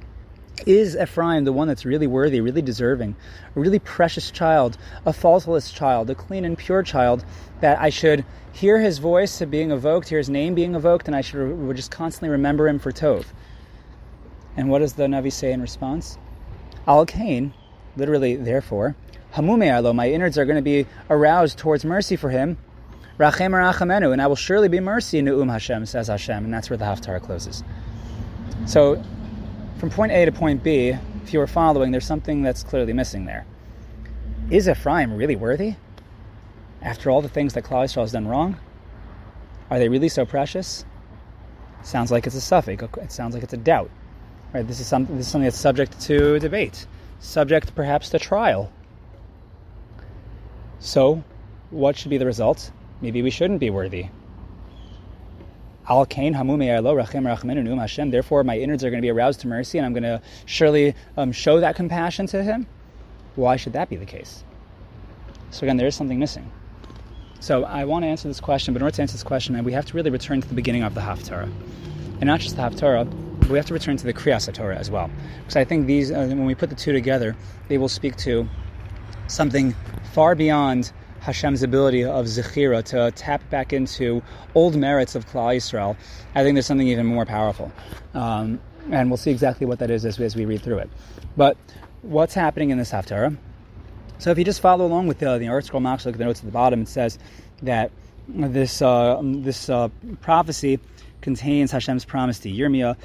Is 0.65 0.95
Ephraim 0.95 1.43
the 1.43 1.51
one 1.51 1.67
that's 1.67 1.83
really 1.83 2.07
worthy, 2.07 2.39
really 2.39 2.61
deserving, 2.61 3.17
a 3.55 3.59
really 3.59 3.79
precious 3.79 4.31
child, 4.31 4.77
a 5.05 5.11
faultless 5.11 5.69
child, 5.69 6.09
a 6.09 6.15
clean 6.15 6.45
and 6.45 6.57
pure 6.57 6.81
child 6.81 7.25
that 7.59 7.77
I 7.79 7.89
should 7.89 8.23
hear 8.53 8.79
his 8.79 8.99
voice 8.99 9.41
being 9.41 9.71
evoked, 9.71 10.07
hear 10.07 10.17
his 10.17 10.29
name 10.29 10.55
being 10.55 10.73
evoked, 10.73 11.07
and 11.07 11.15
I 11.15 11.19
should 11.19 11.75
just 11.75 11.91
constantly 11.91 12.29
remember 12.29 12.69
him 12.69 12.79
for 12.79 12.93
Tov? 12.93 13.25
And 14.57 14.69
what 14.69 14.79
does 14.79 14.93
the 14.93 15.03
Navi 15.03 15.31
say 15.31 15.51
in 15.51 15.61
response? 15.61 16.17
Al 16.87 17.05
Kain, 17.05 17.53
literally, 17.97 18.35
therefore, 18.35 18.95
Hamume 19.33 19.67
alo, 19.67 19.91
my 19.91 20.09
innards 20.09 20.37
are 20.37 20.45
going 20.45 20.55
to 20.55 20.61
be 20.61 20.85
aroused 21.09 21.57
towards 21.57 21.83
mercy 21.83 22.15
for 22.15 22.29
him. 22.29 22.57
Rachem 23.17 23.51
rachamenu, 23.51 24.11
and 24.11 24.21
I 24.21 24.27
will 24.27 24.35
surely 24.35 24.67
be 24.67 24.79
mercy 24.79 25.19
in 25.19 25.27
Um 25.27 25.49
Hashem, 25.49 25.85
says 25.85 26.07
Hashem, 26.07 26.45
and 26.45 26.53
that's 26.53 26.69
where 26.69 26.77
the 26.77 26.85
Haftarah 26.85 27.21
closes. 27.21 27.63
So, 28.65 29.01
from 29.77 29.89
point 29.89 30.11
A 30.11 30.25
to 30.25 30.31
point 30.31 30.63
B, 30.63 30.95
if 31.23 31.33
you 31.33 31.39
were 31.39 31.47
following, 31.47 31.91
there's 31.91 32.05
something 32.05 32.43
that's 32.43 32.63
clearly 32.63 32.93
missing 32.93 33.25
there. 33.25 33.45
Is 34.49 34.69
Ephraim 34.69 35.13
really 35.13 35.35
worthy? 35.35 35.75
After 36.81 37.09
all 37.09 37.21
the 37.21 37.29
things 37.29 37.53
that 37.53 37.63
Klal 37.63 37.85
Yisrael 37.85 38.01
has 38.01 38.11
done 38.11 38.27
wrong? 38.27 38.57
Are 39.69 39.79
they 39.79 39.89
really 39.89 40.09
so 40.09 40.25
precious? 40.25 40.85
Sounds 41.83 42.11
like 42.11 42.27
it's 42.27 42.35
a 42.35 42.41
suffix. 42.41 42.83
It 42.83 43.11
sounds 43.11 43.33
like 43.33 43.43
it's 43.43 43.53
a 43.53 43.57
doubt. 43.57 43.89
Right? 44.53 44.67
This 44.67 44.79
is 44.79 44.87
something. 44.87 45.17
This 45.17 45.27
is 45.27 45.31
something 45.31 45.45
that's 45.45 45.59
subject 45.59 45.99
to 46.01 46.39
debate, 46.39 46.85
subject 47.19 47.75
perhaps 47.75 48.09
to 48.09 48.19
trial. 48.19 48.71
So, 50.79 51.23
what 51.71 51.97
should 51.97 52.09
be 52.09 52.17
the 52.17 52.25
result? 52.25 52.71
Maybe 53.01 53.21
we 53.21 53.31
shouldn't 53.31 53.59
be 53.59 53.69
worthy. 53.69 54.07
Al 55.87 56.05
Kain 56.05 56.33
Hamu 56.33 56.57
Rachem 56.57 57.79
Hashem. 57.79 58.09
Therefore, 58.09 58.43
my 58.43 58.57
innards 58.57 58.83
are 58.83 58.89
going 58.89 59.01
to 59.01 59.05
be 59.05 59.11
aroused 59.11 59.41
to 59.41 59.47
mercy, 59.47 59.77
and 59.77 59.85
I'm 59.85 59.93
going 59.93 60.03
to 60.03 60.21
surely 60.45 60.95
um, 61.17 61.31
show 61.31 61.59
that 61.59 61.75
compassion 61.75 62.25
to 62.27 62.43
Him. 62.43 62.65
Why 63.35 63.55
should 63.55 63.73
that 63.73 63.89
be 63.89 63.95
the 63.95 64.05
case? 64.05 64.43
So 65.51 65.65
again, 65.65 65.77
there 65.77 65.87
is 65.87 65.95
something 65.95 66.19
missing. 66.19 66.51
So 67.39 67.63
I 67.63 67.85
want 67.85 68.03
to 68.03 68.07
answer 68.07 68.27
this 68.27 68.39
question, 68.39 68.73
but 68.73 68.79
in 68.79 68.83
order 68.83 68.95
to 68.95 69.01
answer 69.01 69.13
this 69.13 69.23
question, 69.23 69.61
we 69.63 69.73
have 69.73 69.85
to 69.85 69.93
really 69.93 70.09
return 70.09 70.41
to 70.41 70.47
the 70.47 70.55
beginning 70.55 70.83
of 70.83 70.95
the 70.95 71.01
Haftarah, 71.01 71.51
and 72.19 72.23
not 72.23 72.39
just 72.39 72.55
the 72.55 72.63
Haftarah, 72.63 73.07
but 73.45 73.51
we 73.51 73.59
have 73.59 73.67
to 73.67 73.73
return 73.73 73.95
to 73.97 74.05
the 74.05 74.13
Kriyas 74.13 74.51
Torah 74.53 74.77
as 74.77 74.89
well, 74.89 75.09
because 75.39 75.55
I 75.55 75.63
think 75.63 75.85
these, 75.85 76.11
uh, 76.11 76.25
when 76.27 76.45
we 76.45 76.55
put 76.55 76.69
the 76.69 76.75
two 76.75 76.93
together, 76.93 77.35
they 77.67 77.77
will 77.77 77.89
speak 77.89 78.15
to 78.17 78.49
something 79.27 79.75
far 80.13 80.33
beyond 80.33 80.91
Hashem's 81.19 81.61
ability 81.61 82.03
of 82.03 82.25
Zechira 82.25 82.83
to 82.85 83.11
tap 83.11 83.47
back 83.49 83.71
into 83.71 84.23
old 84.55 84.75
merits 84.75 85.15
of 85.15 85.27
Klal 85.27 85.55
Yisrael, 85.55 85.95
I 86.33 86.43
think 86.43 86.55
there's 86.55 86.65
something 86.65 86.87
even 86.87 87.05
more 87.05 87.25
powerful. 87.25 87.71
Um, 88.13 88.59
and 88.91 89.09
we'll 89.09 89.17
see 89.17 89.31
exactly 89.31 89.65
what 89.65 89.79
that 89.79 89.89
is 89.89 90.05
as, 90.05 90.19
as 90.19 90.35
we 90.35 90.45
read 90.45 90.61
through 90.61 90.79
it. 90.79 90.89
But 91.37 91.57
what's 92.01 92.33
happening 92.33 92.69
in 92.69 92.77
this 92.77 92.91
Haftarah? 92.91 93.37
So 94.19 94.31
if 94.31 94.37
you 94.37 94.43
just 94.43 94.61
follow 94.61 94.85
along 94.85 95.07
with 95.07 95.19
the, 95.19 95.37
the 95.37 95.45
ArtScroll 95.45 95.81
Max, 95.81 96.05
look 96.05 96.15
at 96.15 96.19
the 96.19 96.25
notes 96.25 96.39
at 96.39 96.45
the 96.45 96.51
bottom, 96.51 96.81
it 96.81 96.87
says 96.87 97.19
that 97.63 97.91
this, 98.27 98.81
uh, 98.81 99.19
this 99.23 99.69
uh, 99.69 99.89
prophecy 100.21 100.79
contains 101.21 101.71
Hashem's 101.71 102.05
promise 102.05 102.39
to 102.39 102.51
Yirmiyah 102.51 102.95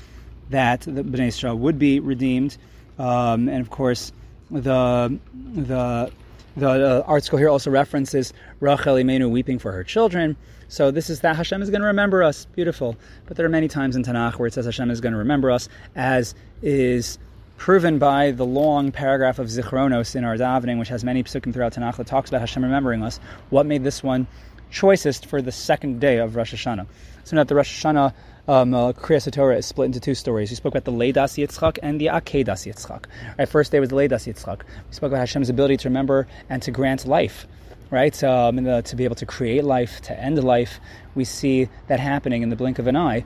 that 0.51 0.83
the 0.83 1.03
Bnei 1.03 1.29
Israel 1.29 1.57
would 1.57 1.79
be 1.79 2.01
redeemed. 2.01 2.57
Um, 2.99 3.49
and 3.49 3.61
of 3.61 3.71
course, 3.71 4.13
the 4.51 5.19
the 5.35 6.13
the 6.57 6.69
uh, 6.69 7.11
ArtScroll 7.11 7.39
here 7.39 7.49
also 7.49 7.71
references 7.71 8.33
Rachel 8.61 8.97
Imenu 8.97 9.31
weeping 9.31 9.59
for 9.59 9.73
her 9.73 9.85
children. 9.85 10.37
So 10.69 10.91
this 10.91 11.11
is 11.11 11.21
that 11.21 11.37
Hashem 11.37 11.63
is 11.63 11.71
going 11.71 11.81
to 11.81 11.87
remember 11.89 12.23
us. 12.23 12.45
Beautiful. 12.55 12.97
But 13.27 13.37
there 13.37 13.47
are 13.47 13.51
many 13.51 13.69
times 13.69 13.97
in 13.97 14.05
Tanakh 14.05 14.35
where 14.35 14.47
it 14.47 14.55
says 14.55 14.67
Hashem 14.67 14.91
is 14.91 15.01
going 15.01 15.13
to 15.13 15.19
remember 15.19 15.51
us, 15.51 15.69
as 15.97 16.35
is 16.63 17.19
proven 17.57 17.99
by 17.99 18.31
the 18.31 18.47
long 18.47 18.93
paragraph 18.93 19.39
of 19.39 19.49
Zichronos 19.49 20.15
in 20.15 20.25
our 20.25 20.37
davening, 20.37 20.79
which 20.79 20.89
has 20.89 21.05
many 21.05 21.23
psukim 21.23 21.53
throughout 21.53 21.75
Tanakh 21.75 21.97
that 21.97 22.07
talks 22.07 22.31
about 22.31 22.41
Hashem 22.41 22.65
remembering 22.65 23.03
us. 23.03 23.21
What 23.51 23.67
made 23.67 23.85
this 23.85 24.03
one 24.03 24.27
choicest 24.71 25.27
for 25.27 25.43
the 25.43 25.53
second 25.53 26.01
day 26.01 26.19
of 26.19 26.37
Rosh 26.37 26.55
Hashanah? 26.55 26.87
So 27.25 27.37
that 27.37 27.49
the 27.49 27.55
Rosh 27.55 27.85
Hashanah 27.85 28.15
um, 28.51 28.75
uh, 28.75 28.93
Kriyas 28.93 29.31
Torah 29.31 29.57
is 29.57 29.65
split 29.65 29.87
into 29.87 30.01
two 30.01 30.17
stories. 30.17 30.51
We 30.51 30.57
spoke 30.57 30.75
about 30.75 30.85
the 30.85 30.93
Leidas 30.93 31.39
Yitzchak 31.39 31.79
and 31.85 32.01
the 32.01 32.07
Akedas 32.07 32.67
Yitzchak. 32.67 33.05
Right, 33.39 33.49
first 33.49 33.71
day 33.71 33.79
was 33.79 33.91
the 33.91 33.95
Leidas 33.95 34.27
Yitzchak. 34.27 34.63
We 34.89 34.93
spoke 34.93 35.13
about 35.13 35.21
Hashem's 35.21 35.49
ability 35.49 35.77
to 35.79 35.89
remember 35.89 36.27
and 36.49 36.61
to 36.63 36.73
grant 36.73 37.07
life, 37.07 37.47
right? 37.93 38.23
Um, 38.25 38.59
and 38.59 38.67
the, 38.67 38.83
to 38.83 38.97
be 38.97 39.05
able 39.05 39.15
to 39.15 39.27
create 39.27 39.63
life, 39.63 40.01
to 40.03 40.19
end 40.19 40.43
life. 40.43 40.81
We 41.15 41.25
see 41.25 41.69
that 41.87 42.01
happening 42.01 42.43
in 42.43 42.49
the 42.49 42.57
blink 42.57 42.81
of 42.81 42.89
an 42.89 42.97
eye 42.97 43.25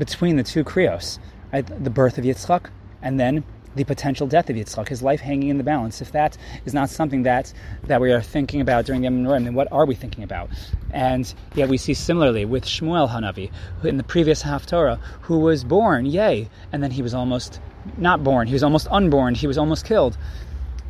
between 0.00 0.34
the 0.36 0.42
two 0.42 0.64
Kriyos, 0.64 1.20
right? 1.52 1.64
The 1.64 1.90
birth 1.90 2.18
of 2.18 2.24
Yitzchak 2.24 2.68
and 3.00 3.20
then 3.20 3.44
the 3.74 3.84
potential 3.84 4.26
death 4.26 4.48
of 4.50 4.56
Yitzchak, 4.56 4.88
his 4.88 5.02
life 5.02 5.20
hanging 5.20 5.48
in 5.48 5.58
the 5.58 5.64
balance. 5.64 6.00
If 6.00 6.12
that 6.12 6.36
is 6.64 6.74
not 6.74 6.90
something 6.90 7.24
that, 7.24 7.52
that 7.84 8.00
we 8.00 8.12
are 8.12 8.22
thinking 8.22 8.60
about 8.60 8.86
during 8.86 9.02
the 9.02 9.06
Yom 9.06 9.24
then 9.24 9.54
what 9.54 9.70
are 9.72 9.86
we 9.86 9.94
thinking 9.94 10.24
about? 10.24 10.50
And 10.92 11.32
yet 11.54 11.68
we 11.68 11.76
see 11.76 11.94
similarly 11.94 12.44
with 12.44 12.64
Shmuel 12.64 13.10
Hanavi, 13.10 13.50
in 13.82 13.96
the 13.96 14.04
previous 14.04 14.42
Haftorah, 14.42 14.98
who 15.22 15.38
was 15.38 15.64
born, 15.64 16.06
yay, 16.06 16.48
and 16.72 16.82
then 16.82 16.90
he 16.90 17.02
was 17.02 17.14
almost 17.14 17.60
not 17.98 18.22
born, 18.24 18.46
he 18.46 18.52
was 18.52 18.62
almost 18.62 18.86
unborn, 18.90 19.34
he 19.34 19.46
was 19.46 19.58
almost 19.58 19.84
killed. 19.84 20.16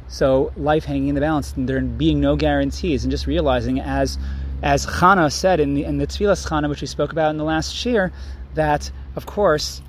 So 0.08 0.52
life 0.56 0.84
hanging 0.84 1.08
in 1.08 1.14
the 1.14 1.20
balance, 1.20 1.54
and 1.54 1.68
there 1.68 1.80
being 1.80 2.20
no 2.20 2.36
guarantees, 2.36 3.04
and 3.04 3.10
just 3.10 3.26
realizing 3.26 3.80
as 3.80 4.18
as 4.62 4.86
Chana 4.86 5.32
said 5.32 5.60
in 5.60 5.74
the 5.74 5.84
in 5.84 5.98
the 5.98 6.06
Tfilas 6.06 6.46
Chana, 6.46 6.68
which 6.68 6.80
we 6.80 6.86
spoke 6.86 7.12
about 7.12 7.30
in 7.30 7.36
the 7.36 7.44
last 7.44 7.84
year, 7.84 8.12
that 8.54 8.90
of 9.16 9.26
course 9.26 9.82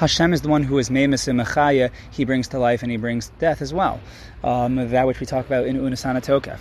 Hashem 0.00 0.32
is 0.32 0.40
the 0.40 0.48
one 0.48 0.62
who 0.62 0.78
is 0.78 0.90
Memes 0.90 1.28
and 1.28 1.38
Mechaya. 1.38 1.90
He 2.10 2.24
brings 2.24 2.48
to 2.48 2.58
life 2.58 2.82
and 2.82 2.90
he 2.90 2.96
brings 2.96 3.28
death 3.38 3.60
as 3.60 3.74
well. 3.74 4.00
Um, 4.42 4.76
that 4.76 5.06
which 5.06 5.20
we 5.20 5.26
talk 5.26 5.44
about 5.44 5.66
in 5.66 5.76
Unasana 5.76 6.24
Tokef. 6.24 6.58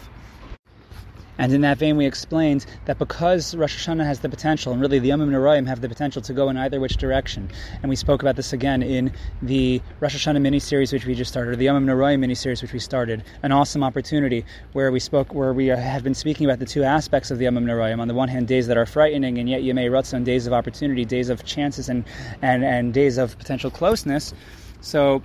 And 1.40 1.54
in 1.54 1.62
that 1.62 1.78
vein, 1.78 1.96
we 1.96 2.06
explained 2.06 2.66
that 2.84 3.00
because 3.00 3.56
Rosh 3.56 3.88
Hashanah 3.88 4.06
has 4.06 4.20
the 4.20 4.28
potential, 4.28 4.74
and 4.74 4.82
really 4.82 5.00
the 5.00 5.08
Yom 5.08 5.22
Noraim 5.22 5.66
have 5.68 5.80
the 5.80 5.88
potential 5.88 6.22
to 6.22 6.34
go 6.34 6.50
in 6.50 6.58
either 6.58 6.82
which 6.82 6.98
direction. 6.98 7.50
And 7.82 7.90
we 7.90 7.96
spoke 7.96 8.22
about 8.22 8.36
this 8.36 8.52
again 8.52 8.84
in 8.84 9.14
the 9.42 9.82
Rosh 10.02 10.18
Hashanah 10.18 10.42
mini 10.42 10.60
series, 10.60 10.92
which 10.92 11.06
we 11.06 11.16
just 11.16 11.32
started, 11.32 11.52
or 11.52 11.56
the 11.56 11.64
Yom 11.64 11.86
Noraim 11.86 12.20
mini 12.20 12.36
series, 12.36 12.62
which 12.62 12.74
we 12.74 12.80
started. 12.80 13.24
An 13.42 13.54
awesome 13.54 13.86
opportunity 13.86 14.44
where 14.74 14.92
we 14.92 15.00
spoke, 15.00 15.34
where 15.34 15.54
we 15.54 15.68
have 15.68 16.04
been 16.04 16.14
speaking 16.14 16.46
about 16.46 16.60
the 16.60 16.66
two 16.66 16.84
aspects 16.84 17.32
of 17.32 17.38
the 17.38 17.46
Yom 17.46 17.56
Noraim. 17.56 18.02
On 18.02 18.10
the 18.10 18.14
one 18.14 18.28
hand, 18.28 18.50
days 18.50 18.68
that 18.68 18.76
are 18.76 18.86
frightening, 18.86 19.38
and 19.38 19.48
yet 19.48 19.62
Yemei 19.62 19.90
Ratzon, 19.90 20.26
days 20.26 20.46
of 20.46 20.52
opportunity, 20.52 21.06
days 21.06 21.30
of 21.30 21.46
chances, 21.46 21.88
and 21.88 22.04
and 22.42 22.66
and 22.66 22.94
days 22.94 23.18
of 23.18 23.38
potential 23.40 23.72
closeness. 23.72 24.34
So. 24.82 25.24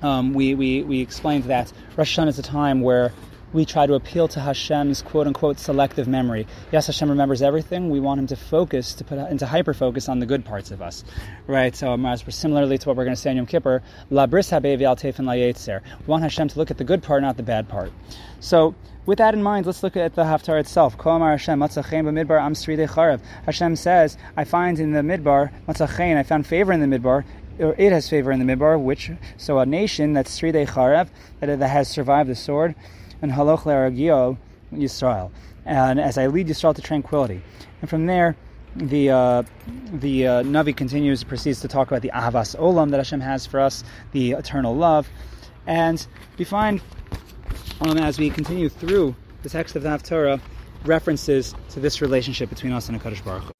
Um, 0.00 0.32
we, 0.32 0.54
we, 0.54 0.84
we 0.84 1.00
explained 1.00 1.42
that 1.46 1.72
Rosh 1.96 2.16
Hashanah 2.16 2.28
is 2.28 2.38
a 2.38 2.42
time 2.42 2.82
where 2.82 3.12
we 3.52 3.64
try 3.64 3.86
to 3.86 3.94
appeal 3.94 4.28
to 4.28 4.40
Hashem's 4.40 5.02
quote 5.02 5.26
unquote 5.26 5.58
selective 5.58 6.06
memory. 6.06 6.46
Yes, 6.72 6.86
Hashem 6.86 7.08
remembers 7.08 7.42
everything. 7.42 7.90
We 7.90 8.00
want 8.00 8.20
Him 8.20 8.26
to 8.28 8.36
focus, 8.36 8.94
to 8.94 9.04
put 9.04 9.18
into 9.30 9.46
hyper 9.46 9.74
focus 9.74 10.08
on 10.08 10.18
the 10.18 10.26
good 10.26 10.44
parts 10.44 10.70
of 10.70 10.82
us, 10.82 11.04
right? 11.46 11.74
So, 11.74 11.92
um, 11.92 12.04
as 12.06 12.22
similarly 12.34 12.78
to 12.78 12.88
what 12.88 12.96
we're 12.96 13.04
going 13.04 13.16
to 13.16 13.20
say 13.20 13.30
in 13.30 13.36
Yom 13.36 13.46
Kippur, 13.46 13.82
La 14.10 14.26
bris 14.26 14.50
habevi 14.50 14.82
al 14.82 14.96
tefen 14.96 15.24
la 15.24 15.32
We 15.32 16.06
want 16.06 16.22
Hashem 16.22 16.48
to 16.48 16.58
look 16.58 16.70
at 16.70 16.78
the 16.78 16.84
good 16.84 17.02
part, 17.02 17.22
not 17.22 17.36
the 17.36 17.42
bad 17.42 17.68
part. 17.68 17.92
So, 18.40 18.74
with 19.06 19.18
that 19.18 19.32
in 19.32 19.42
mind, 19.42 19.64
let's 19.64 19.82
look 19.82 19.96
at 19.96 20.14
the 20.14 20.24
Haftar 20.24 20.60
itself. 20.60 20.94
Hashem 23.46 23.76
says, 23.76 24.18
I 24.36 24.44
find 24.44 24.78
in 24.78 24.92
the 24.92 25.00
Midbar, 25.00 25.50
I 25.66 26.22
found 26.22 26.46
favor 26.46 26.72
in 26.74 26.90
the 26.90 26.98
Midbar, 26.98 27.24
or 27.58 27.74
it 27.78 27.92
has 27.92 28.06
favor 28.06 28.30
in 28.30 28.38
the 28.38 28.44
Midbar, 28.44 28.78
which, 28.78 29.10
so 29.38 29.58
a 29.60 29.64
nation 29.64 30.12
that's 30.12 30.38
Sridei 30.38 30.68
Charev, 30.68 31.08
that, 31.40 31.58
that 31.58 31.68
has 31.68 31.88
survived 31.88 32.28
the 32.28 32.34
sword, 32.34 32.74
and 33.22 33.32
haloch 33.32 33.62
le'aragio 33.62 34.36
Yisrael, 34.72 35.30
and 35.64 36.00
as 36.00 36.18
I 36.18 36.26
lead 36.26 36.48
Yisrael 36.48 36.74
to 36.74 36.82
tranquility. 36.82 37.42
And 37.80 37.88
from 37.88 38.06
there, 38.06 38.36
the 38.76 39.10
uh, 39.10 39.42
the 39.92 40.26
uh, 40.26 40.42
Navi 40.42 40.76
continues, 40.76 41.24
proceeds 41.24 41.60
to 41.60 41.68
talk 41.68 41.88
about 41.88 42.02
the 42.02 42.10
Avas 42.14 42.56
Olam 42.56 42.90
that 42.90 42.98
Hashem 42.98 43.20
has 43.20 43.46
for 43.46 43.60
us, 43.60 43.82
the 44.12 44.32
eternal 44.32 44.74
love, 44.74 45.08
and 45.66 46.06
we 46.38 46.44
find 46.44 46.80
um, 47.80 47.98
as 47.98 48.18
we 48.18 48.30
continue 48.30 48.68
through 48.68 49.14
the 49.42 49.48
text 49.48 49.76
of 49.76 49.82
the 49.82 49.88
Haftarah 49.88 50.40
references 50.84 51.54
to 51.70 51.80
this 51.80 52.00
relationship 52.00 52.48
between 52.48 52.72
us 52.72 52.88
and 52.88 53.00
Hakadosh 53.00 53.24
Baruch 53.24 53.44
Hu. 53.44 53.52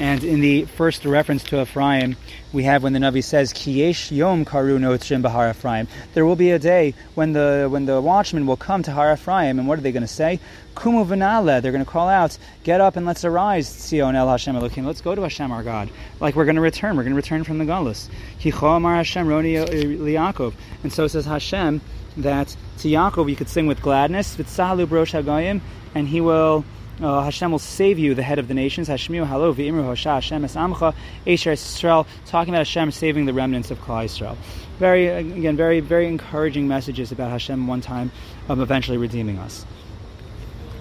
And 0.00 0.24
in 0.24 0.40
the 0.40 0.64
first 0.64 1.04
reference 1.04 1.44
to 1.44 1.60
Ephraim, 1.60 2.16
we 2.54 2.62
have 2.62 2.82
when 2.82 2.94
the 2.94 2.98
Navi 2.98 3.22
says, 3.22 3.52
"Kiyesh 3.52 4.10
yom 4.10 4.46
karu 4.46 4.78
notzrim 4.78 5.20
bahar 5.20 5.50
Ephraim." 5.50 5.88
There 6.14 6.24
will 6.24 6.36
be 6.36 6.52
a 6.52 6.58
day 6.58 6.94
when 7.16 7.34
the 7.34 7.68
when 7.70 7.84
the 7.84 8.00
watchmen 8.00 8.46
will 8.46 8.56
come 8.56 8.82
to 8.84 8.92
Har 8.92 9.12
Ephraim, 9.12 9.58
and 9.58 9.68
what 9.68 9.78
are 9.78 9.82
they 9.82 9.92
going 9.92 10.00
to 10.00 10.08
say? 10.08 10.40
Kumu 10.74 11.06
v'nale. 11.06 11.60
They're 11.60 11.70
going 11.70 11.84
to 11.84 11.90
call 11.90 12.08
out, 12.08 12.38
"Get 12.64 12.80
up 12.80 12.96
and 12.96 13.04
let's 13.04 13.26
arise, 13.26 13.68
Tzion 13.68 14.14
el 14.14 14.26
Hashem 14.26 14.56
Elokim. 14.56 14.86
Let's 14.86 15.02
go 15.02 15.14
to 15.14 15.20
Hashem 15.20 15.52
our 15.52 15.62
God. 15.62 15.90
Like 16.18 16.34
we're 16.34 16.46
going 16.46 16.56
to 16.56 16.62
return. 16.62 16.96
We're 16.96 17.02
going 17.02 17.12
to 17.12 17.16
return 17.16 17.44
from 17.44 17.58
the 17.58 17.66
Galus. 17.66 18.08
Kicho 18.40 18.74
amar 18.74 18.94
Hashem 18.94 19.26
roni 19.26 19.56
eh, 19.56 19.84
liakov. 19.84 20.54
And 20.82 20.90
so 20.90 21.08
says 21.08 21.26
Hashem 21.26 21.82
that 22.16 22.56
to 22.78 22.88
Yaakov 22.88 23.28
you 23.28 23.36
could 23.36 23.50
sing 23.50 23.66
with 23.66 23.82
gladness, 23.82 24.34
v'tzahalu 24.34 24.86
brosh 24.86 25.22
hagayim, 25.22 25.60
and 25.94 26.08
he 26.08 26.22
will 26.22 26.64
uh, 27.02 27.22
Hashem 27.22 27.50
will 27.50 27.58
save 27.58 27.98
you, 27.98 28.14
the 28.14 28.22
head 28.22 28.38
of 28.38 28.48
the 28.48 28.54
nations. 28.54 28.88
Hashmiu 28.88 29.26
halo 29.26 29.54
v'imru 29.54 29.82
hosha 29.84 30.14
Hashem 30.14 30.44
es 30.44 30.54
amcha 30.54 30.94
Esher 31.26 31.52
Yisrael, 31.52 32.06
talking 32.26 32.52
about 32.52 32.60
Hashem 32.60 32.90
saving 32.90 33.26
the 33.26 33.32
remnants 33.32 33.70
of 33.70 33.78
Klal 33.80 34.04
Yisrael. 34.04 34.36
Very, 34.78 35.08
again, 35.08 35.56
very, 35.56 35.80
very 35.80 36.06
encouraging 36.06 36.68
messages 36.68 37.12
about 37.12 37.30
Hashem 37.30 37.66
one 37.66 37.80
time 37.80 38.10
of 38.48 38.60
eventually 38.60 38.96
redeeming 38.96 39.38
us. 39.38 39.64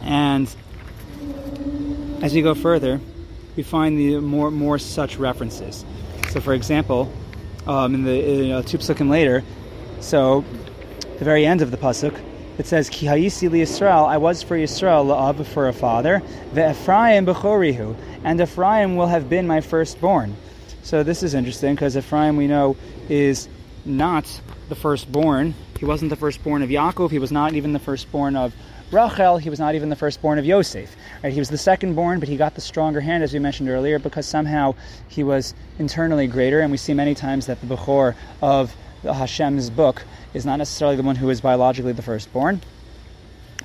And 0.01 0.53
as 2.21 2.33
we 2.33 2.41
go 2.41 2.53
further, 2.53 2.99
we 3.55 3.63
find 3.63 3.97
the 3.97 4.19
more 4.19 4.51
more 4.51 4.79
such 4.79 5.17
references. 5.17 5.83
So, 6.29 6.39
for 6.39 6.53
example, 6.53 7.11
um, 7.67 7.95
in 7.95 8.03
the 8.03 8.45
in, 8.45 8.51
uh, 8.51 8.61
two 8.61 8.77
psukim 8.77 9.09
later, 9.09 9.43
so 9.99 10.45
the 11.17 11.25
very 11.25 11.45
end 11.45 11.61
of 11.61 11.71
the 11.71 11.77
pasuk, 11.77 12.17
it 12.59 12.67
says, 12.67 12.89
"Ki 12.89 13.07
hayisi 13.07 13.49
li 13.49 13.61
Yisrael, 13.61 14.05
I 14.05 14.17
was 14.17 14.43
for 14.43 14.57
Yisrael 14.57 15.05
la'av 15.07 15.45
for 15.45 15.67
a 15.67 15.73
father, 15.73 16.21
ve'Ephraim 16.53 17.25
b'chorihu, 17.25 17.95
and 18.23 18.39
Ephraim 18.39 18.95
will 18.95 19.07
have 19.07 19.29
been 19.29 19.47
my 19.47 19.61
firstborn." 19.61 20.35
So 20.83 21.01
this 21.01 21.23
is 21.23 21.33
interesting 21.33 21.73
because 21.73 21.95
Ephraim 21.95 22.35
we 22.35 22.47
know 22.47 22.75
is 23.07 23.47
not 23.85 24.41
the 24.67 24.75
firstborn. 24.75 25.55
He 25.79 25.85
wasn't 25.85 26.09
the 26.09 26.15
firstborn 26.15 26.61
of 26.61 26.69
Yaakov. 26.69 27.09
He 27.11 27.19
was 27.19 27.31
not 27.31 27.53
even 27.53 27.73
the 27.73 27.79
firstborn 27.79 28.35
of 28.35 28.53
Rachel, 28.91 29.37
he 29.37 29.49
was 29.49 29.59
not 29.59 29.75
even 29.75 29.89
the 29.89 29.95
firstborn 29.95 30.39
of 30.39 30.45
Yosef. 30.45 30.95
Right? 31.23 31.31
He 31.31 31.39
was 31.39 31.49
the 31.49 31.57
secondborn, 31.57 32.19
but 32.19 32.27
he 32.27 32.35
got 32.35 32.55
the 32.55 32.61
stronger 32.61 32.99
hand, 32.99 33.23
as 33.23 33.33
we 33.33 33.39
mentioned 33.39 33.69
earlier, 33.69 33.99
because 33.99 34.25
somehow 34.25 34.73
he 35.07 35.23
was 35.23 35.53
internally 35.77 36.27
greater. 36.27 36.59
And 36.59 36.71
we 36.71 36.77
see 36.77 36.93
many 36.93 37.13
times 37.13 37.45
that 37.45 37.61
the 37.61 37.67
Bechor 37.75 38.15
of 38.41 38.75
Hashem's 39.03 39.69
book 39.69 40.03
is 40.33 40.45
not 40.45 40.57
necessarily 40.57 40.95
the 40.95 41.03
one 41.03 41.15
who 41.15 41.29
is 41.29 41.41
biologically 41.41 41.93
the 41.93 42.01
firstborn. 42.01 42.61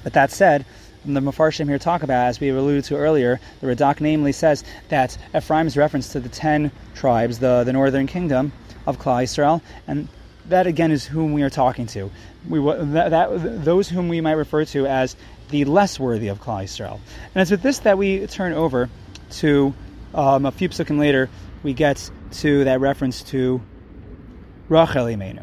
But 0.03 0.13
that 0.15 0.31
said, 0.31 0.65
the 1.05 1.21
Mefarshim 1.21 1.69
here 1.69 1.79
talk 1.79 2.03
about, 2.03 2.29
as 2.29 2.41
we 2.41 2.49
alluded 2.49 2.85
to 2.85 2.97
earlier, 2.97 3.41
the 3.61 3.67
Radak 3.67 4.01
namely 4.01 4.33
says 4.33 4.65
that 4.89 5.19
Ephraim's 5.35 5.77
reference 5.77 6.13
to 6.13 6.21
the 6.21 6.29
ten 6.29 6.71
tribes, 6.95 7.39
the, 7.39 7.65
the 7.65 7.73
northern 7.73 8.07
kingdom 8.07 8.53
of 8.87 8.99
Klal 8.99 9.23
Yisrael, 9.23 9.61
and 9.87 10.09
that 10.49 10.67
again 10.67 10.91
is 10.91 11.05
whom 11.05 11.33
we 11.33 11.43
are 11.43 11.51
talking 11.51 11.87
to. 11.89 12.11
We, 12.49 12.61
that, 12.61 13.11
that, 13.11 13.65
those 13.65 13.89
whom 13.89 14.09
we 14.09 14.21
might 14.21 14.33
refer 14.33 14.65
to 14.67 14.87
as 14.87 15.17
the 15.51 15.65
less 15.65 16.01
worthy 16.01 16.29
of 16.29 16.41
Klal 16.41 16.65
Yisrael. 16.65 17.01
And 17.35 17.43
it's 17.43 17.51
with 17.51 17.63
this 17.63 17.81
that 17.81 17.99
we 17.99 18.27
turn 18.27 18.53
over 18.53 18.89
to 19.33 19.75
um, 20.15 20.47
a 20.47 20.53
few 20.53 20.69
psukim 20.69 20.99
later, 20.99 21.29
we 21.63 21.75
get 21.75 22.11
to 22.33 22.65
that 22.65 22.81
reference 22.81 23.23
to 23.25 23.61
Rachel 24.69 25.07
Imenu. 25.07 25.43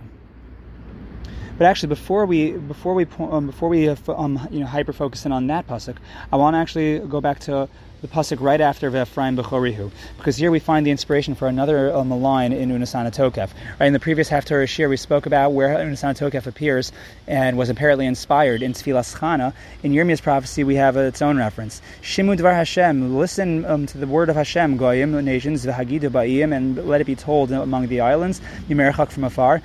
But 1.58 1.68
actually, 1.68 1.90
before 1.90 2.26
we 2.26 2.52
before 2.52 2.94
we 2.94 3.06
um, 3.20 3.46
before 3.46 3.70
we 3.70 3.90
uh, 3.90 3.96
um, 4.08 4.48
you 4.52 4.62
know 4.62 4.66
hyper 4.66 4.94
focusing 4.94 5.32
on 5.32 5.48
that 5.48 5.68
pasuk, 5.68 5.98
I 6.32 6.38
want 6.38 6.56
to 6.56 6.58
actually 6.60 7.00
go 7.00 7.22
back 7.22 7.40
to 7.42 7.70
the 8.02 8.08
pasuk 8.08 8.42
right 8.42 8.60
after 8.60 8.90
V'Ephraim 8.90 9.40
Bechorihu, 9.40 9.92
because 10.18 10.36
here 10.36 10.50
we 10.50 10.58
find 10.58 10.88
the 10.88 10.90
inspiration 10.90 11.36
for 11.36 11.48
another 11.48 11.94
um, 11.94 12.10
line 12.10 12.52
in 12.52 12.70
Unasana 12.70 13.14
Tokef. 13.14 13.52
Right 13.80 13.86
in 13.86 13.94
the 13.94 14.00
previous 14.00 14.28
Haftarah 14.28 14.64
Shiur, 14.64 14.90
we 14.90 14.98
spoke 14.98 15.28
about 15.28 15.52
where 15.52 15.70
Unasana 15.78 16.18
Tokef 16.18 16.48
appears 16.48 16.92
and 17.28 17.60
was 17.60 17.70
apparently 17.70 18.08
inspired 18.08 18.64
in 18.64 18.74
Tfilas 18.74 19.16
Chana. 19.16 19.54
In 19.84 19.92
Yirmiyah's 19.92 20.22
prophecy, 20.22 20.64
we 20.64 20.76
have 20.76 20.98
its 20.98 21.22
own 21.22 21.38
reference. 21.38 21.80
Shimu 22.02 22.40
Dvar 22.40 22.56
Hashem, 22.56 23.16
listen 23.20 23.66
um, 23.66 23.86
to 23.86 24.00
the 24.00 24.08
word 24.08 24.30
of 24.30 24.36
Hashem, 24.36 24.78
Goyim, 24.78 25.24
nations, 25.24 25.64
V'Hagidu 25.64 26.10
Ba'im, 26.10 26.56
and 26.56 26.84
let 26.88 27.02
it 27.02 27.06
be 27.06 27.16
told 27.16 27.52
among 27.52 27.88
the 27.88 28.02
islands, 28.02 28.42
Yimerachak 28.68 29.12
from 29.12 29.26
afar. 29.26 29.62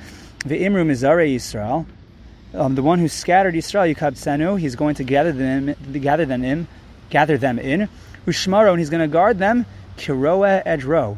V'Imru 0.46 0.86
Mizare 0.86 1.34
Yisrael. 1.34 1.86
Um, 2.54 2.76
the 2.76 2.82
one 2.82 3.00
who 3.00 3.08
scattered 3.08 3.54
Yisrael, 3.54 3.92
Yukab 3.92 4.12
Tsenu, 4.12 4.58
he's 4.58 4.76
going 4.76 4.94
to 4.94 5.04
gather 5.04 5.32
them, 5.32 5.74
gather 6.00 6.24
them 6.24 6.44
in, 6.44 6.68
gather 7.10 7.36
them 7.36 7.58
in. 7.58 7.88
Ushmaro, 8.26 8.70
and 8.70 8.78
he's 8.78 8.90
going 8.90 9.02
to 9.02 9.08
guard 9.08 9.38
them, 9.38 9.66
kiroa 9.96 10.64
edro, 10.64 11.16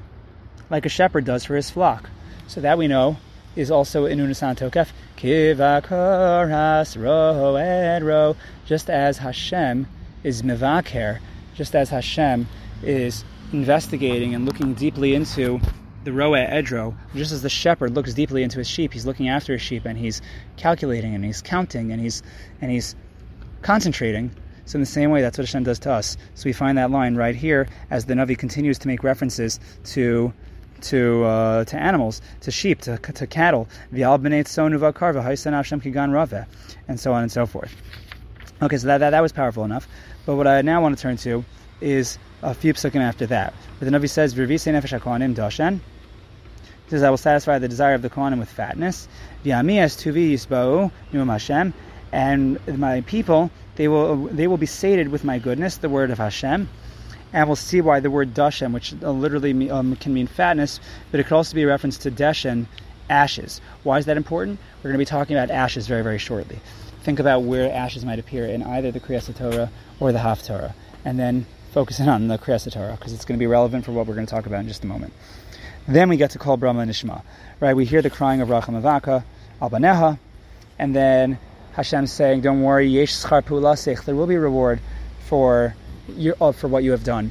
like 0.70 0.86
a 0.86 0.88
shepherd 0.88 1.24
does 1.24 1.44
for 1.44 1.56
his 1.56 1.70
flock. 1.70 2.08
So 2.46 2.62
that 2.62 2.78
we 2.78 2.88
know 2.88 3.18
is 3.54 3.70
also 3.70 4.06
in 4.06 4.18
Unasana 4.18 4.56
Tokef, 4.56 4.88
kivakoras 5.18 6.96
ro 7.02 7.54
edro, 7.54 8.36
just 8.64 8.88
as 8.88 9.18
Hashem 9.18 9.86
is 10.24 10.42
mivaker, 10.42 11.18
just 11.54 11.74
as 11.74 11.90
Hashem 11.90 12.48
is 12.82 13.24
investigating 13.52 14.34
and 14.34 14.46
looking 14.46 14.74
deeply 14.74 15.14
into 15.14 15.60
the 16.04 16.12
roa 16.12 16.46
edro, 16.46 16.94
just 17.14 17.32
as 17.32 17.42
the 17.42 17.48
shepherd 17.48 17.94
looks 17.94 18.14
deeply 18.14 18.42
into 18.42 18.58
his 18.58 18.68
sheep, 18.68 18.92
he's 18.92 19.06
looking 19.06 19.28
after 19.28 19.52
his 19.52 19.62
sheep 19.62 19.84
and 19.84 19.98
he's 19.98 20.20
calculating 20.56 21.14
and 21.14 21.24
he's 21.24 21.42
counting 21.42 21.92
and 21.92 22.00
he's 22.00 22.22
and 22.60 22.70
he's 22.70 22.94
concentrating. 23.62 24.30
So 24.64 24.76
in 24.76 24.80
the 24.80 24.86
same 24.86 25.10
way, 25.10 25.22
that's 25.22 25.38
what 25.38 25.46
Hashem 25.46 25.64
does 25.64 25.78
to 25.80 25.92
us. 25.92 26.16
So 26.34 26.44
we 26.44 26.52
find 26.52 26.76
that 26.76 26.90
line 26.90 27.16
right 27.16 27.34
here 27.34 27.68
as 27.90 28.04
the 28.04 28.14
Navi 28.14 28.36
continues 28.36 28.78
to 28.80 28.88
make 28.88 29.02
references 29.02 29.58
to 29.84 30.32
to 30.82 31.24
uh, 31.24 31.64
to 31.64 31.76
animals, 31.76 32.20
to 32.42 32.50
sheep, 32.50 32.82
to, 32.82 32.98
to 32.98 33.26
cattle, 33.26 33.68
and 33.90 34.46
so 37.00 37.12
on 37.12 37.22
and 37.22 37.32
so 37.32 37.46
forth. 37.46 37.74
Okay, 38.60 38.76
so 38.76 38.88
that, 38.88 38.98
that, 38.98 39.10
that 39.10 39.20
was 39.20 39.32
powerful 39.32 39.64
enough. 39.64 39.88
But 40.26 40.36
what 40.36 40.46
I 40.46 40.62
now 40.62 40.82
want 40.82 40.96
to 40.96 41.02
turn 41.02 41.16
to 41.18 41.44
is 41.80 42.18
a 42.42 42.54
few 42.54 42.74
psukim 42.74 43.00
after 43.00 43.26
that. 43.26 43.54
But 43.78 43.90
the 43.90 43.98
Navi 43.98 44.08
says, 44.08 44.34
nefesh 44.34 45.00
HaKohanim 45.00 45.34
dashen. 45.34 45.80
He 46.84 46.90
says, 46.90 47.02
I 47.02 47.10
will 47.10 47.16
satisfy 47.16 47.58
the 47.58 47.68
desire 47.68 47.94
of 47.94 48.02
the 48.02 48.10
Kohanim 48.10 48.38
with 48.38 48.50
fatness. 48.50 49.08
V'ami 49.44 49.78
es 49.78 49.96
tuvi 49.96 50.32
yisba'u 50.32 50.90
nu'um 51.12 51.28
Hashem. 51.28 51.74
And 52.12 52.78
my 52.78 53.02
people 53.02 53.50
they 53.78 53.86
will 53.86 54.26
they 54.26 54.48
will 54.48 54.56
be 54.56 54.66
sated 54.66 55.08
with 55.08 55.22
my 55.22 55.38
goodness, 55.38 55.76
the 55.76 55.88
word 55.88 56.10
of 56.10 56.18
Hashem. 56.18 56.68
And 57.32 57.48
we'll 57.48 57.56
see 57.56 57.80
why 57.80 58.00
the 58.00 58.10
word 58.10 58.34
dashem, 58.34 58.72
which 58.72 58.94
uh, 59.02 59.10
literally 59.10 59.70
um, 59.70 59.94
can 59.96 60.14
mean 60.14 60.26
fatness, 60.26 60.80
but 61.10 61.20
it 61.20 61.24
could 61.24 61.34
also 61.34 61.54
be 61.54 61.62
a 61.62 61.66
reference 61.66 61.98
to 61.98 62.10
deshen, 62.10 62.66
ashes. 63.08 63.60
Why 63.84 63.98
is 63.98 64.06
that 64.06 64.16
important? 64.16 64.58
We're 64.78 64.90
going 64.90 64.94
to 64.94 64.98
be 64.98 65.04
talking 65.04 65.36
about 65.36 65.50
ashes 65.50 65.86
very, 65.86 66.02
very 66.02 66.18
shortly. 66.18 66.58
Think 67.02 67.20
about 67.20 67.42
where 67.42 67.70
ashes 67.72 68.04
might 68.04 68.18
appear 68.18 68.46
in 68.46 68.62
either 68.62 68.90
the 68.90 68.98
Kriyas 68.98 69.32
Torah 69.36 69.70
or 70.00 70.10
the 70.10 70.18
Haftarah, 70.18 70.72
and 71.04 71.18
then 71.18 71.46
focusing 71.78 72.08
on 72.08 72.26
the 72.26 72.36
Kriyas 72.36 72.68
Torah 72.72 72.96
because 72.98 73.12
it's 73.12 73.24
going 73.24 73.38
to 73.38 73.40
be 73.40 73.46
relevant 73.46 73.84
for 73.84 73.92
what 73.92 74.08
we're 74.08 74.14
going 74.14 74.26
to 74.26 74.30
talk 74.32 74.46
about 74.46 74.58
in 74.58 74.66
just 74.66 74.82
a 74.82 74.86
moment. 74.88 75.12
Then 75.86 76.08
we 76.08 76.16
get 76.16 76.32
to 76.32 76.38
Kol 76.40 76.58
B'Ramah 76.58 76.88
Nishma, 76.88 77.22
right? 77.60 77.72
We 77.72 77.84
hear 77.84 78.02
the 78.02 78.10
crying 78.10 78.40
of 78.40 78.48
Racham 78.48 78.82
Avaka, 78.82 79.22
Albaneha, 79.62 80.18
and 80.76 80.96
then 80.96 81.38
Hashem 81.74 82.08
saying, 82.08 82.40
"Don't 82.40 82.62
worry, 82.62 82.88
yesh 82.88 83.12
schar. 83.12 84.04
There 84.04 84.16
will 84.16 84.26
be 84.26 84.36
reward 84.36 84.80
for 85.28 85.76
your, 86.16 86.34
uh, 86.40 86.50
for 86.50 86.66
what 86.66 86.82
you 86.82 86.90
have 86.90 87.04
done." 87.04 87.30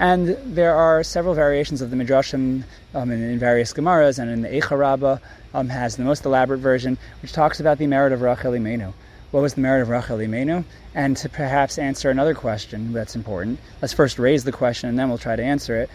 And 0.00 0.36
there 0.44 0.74
are 0.74 1.04
several 1.04 1.34
variations 1.34 1.80
of 1.80 1.92
the 1.92 1.96
midrashim 1.96 2.64
um, 2.92 3.12
in, 3.12 3.22
in, 3.22 3.38
various 3.38 3.72
gemaras, 3.72 4.18
and 4.18 4.28
in 4.28 4.42
the 4.42 4.48
Eicha 4.48 4.76
Rabbah 4.76 5.18
um, 5.54 5.68
has 5.68 5.94
the 5.94 6.02
most 6.02 6.24
elaborate 6.24 6.58
version, 6.58 6.98
which 7.22 7.32
talks 7.32 7.60
about 7.60 7.78
the 7.78 7.86
merit 7.86 8.12
of 8.12 8.20
Rachel 8.20 8.50
Imenu. 8.50 8.92
What 9.36 9.42
was 9.42 9.52
the 9.52 9.60
merit 9.60 9.82
of 9.82 9.90
Rachel 9.90 10.16
Imenu? 10.16 10.64
And 10.94 11.14
to 11.18 11.28
perhaps 11.28 11.76
answer 11.76 12.08
another 12.08 12.32
question 12.32 12.94
that's 12.94 13.14
important, 13.14 13.58
let's 13.82 13.92
first 13.92 14.18
raise 14.18 14.44
the 14.44 14.50
question 14.50 14.88
and 14.88 14.98
then 14.98 15.10
we'll 15.10 15.18
try 15.18 15.36
to 15.36 15.44
answer 15.44 15.76
it. 15.76 15.90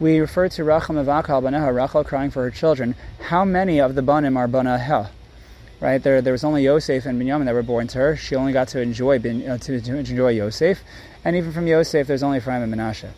We 0.00 0.20
refer 0.20 0.48
to 0.48 0.64
Rachel 0.64 0.94
Mevakal 0.94 1.42
Baneha, 1.42 1.74
Rachel 1.74 2.02
crying 2.02 2.30
for 2.30 2.44
her 2.44 2.50
children. 2.50 2.94
How 3.20 3.44
many 3.44 3.78
of 3.78 3.94
the 3.94 4.00
Banim 4.00 4.38
are 4.38 4.48
Banahel? 4.48 5.10
right? 5.80 6.02
There, 6.02 6.22
there 6.22 6.32
was 6.32 6.44
only 6.44 6.64
Yosef 6.64 7.04
and 7.04 7.20
Binyamin 7.20 7.44
that 7.44 7.52
were 7.52 7.62
born 7.62 7.88
to 7.88 7.98
her. 7.98 8.16
She 8.16 8.34
only 8.34 8.54
got 8.54 8.68
to 8.68 8.80
enjoy 8.80 9.18
bin, 9.18 9.46
uh, 9.46 9.58
to, 9.58 9.82
to, 9.82 9.98
enjoy 9.98 10.30
Yosef, 10.30 10.80
and 11.26 11.36
even 11.36 11.52
from 11.52 11.66
Yosef, 11.66 12.06
there's 12.06 12.22
only 12.22 12.38
Ephraim 12.38 12.62
and 12.62 12.72
Menashe, 12.72 13.10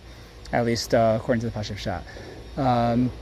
at 0.53 0.67
least 0.67 0.97
uh, 0.97 1.17
according 1.21 1.43
to 1.43 1.47
the 1.49 1.57
Pashup 1.57 1.79
Shah. 1.79 2.01
Um, 2.57 3.13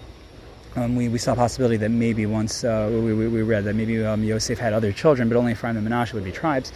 um, 0.77 0.97
we, 0.97 1.09
we 1.09 1.19
saw 1.19 1.33
a 1.33 1.37
possibility 1.37 1.77
that 1.79 1.91
maybe 1.91 2.27
once 2.27 2.65
uh, 2.65 2.89
we, 2.91 3.13
we, 3.15 3.29
we, 3.29 3.43
read 3.43 3.65
that 3.65 3.75
maybe 3.75 4.05
um, 4.05 4.23
Yosef 4.23 4.59
had 4.59 4.73
other 4.73 4.93
children, 4.93 5.29
but 5.29 5.37
only 5.37 5.53
Ephraim 5.53 5.77
and 5.77 5.87
Menashe 5.87 6.13
would 6.13 6.25
be 6.25 6.33
tribes. 6.33 6.73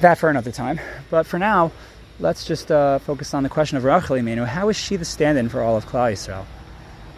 That 0.00 0.18
for 0.18 0.30
another 0.30 0.52
time. 0.52 0.80
But 1.10 1.26
for 1.26 1.38
now, 1.38 1.72
let's 2.20 2.44
just 2.44 2.70
uh, 2.70 2.98
focus 3.00 3.34
on 3.34 3.42
the 3.42 3.48
question 3.48 3.76
of 3.76 3.84
Rachel 3.84 4.16
Imenu. 4.16 4.46
How 4.46 4.68
is 4.68 4.76
she 4.76 4.96
the 4.96 5.04
stand-in 5.04 5.48
for 5.48 5.62
all 5.62 5.76
of 5.76 5.86
Klal 5.86 6.12
Yisrael? 6.12 6.44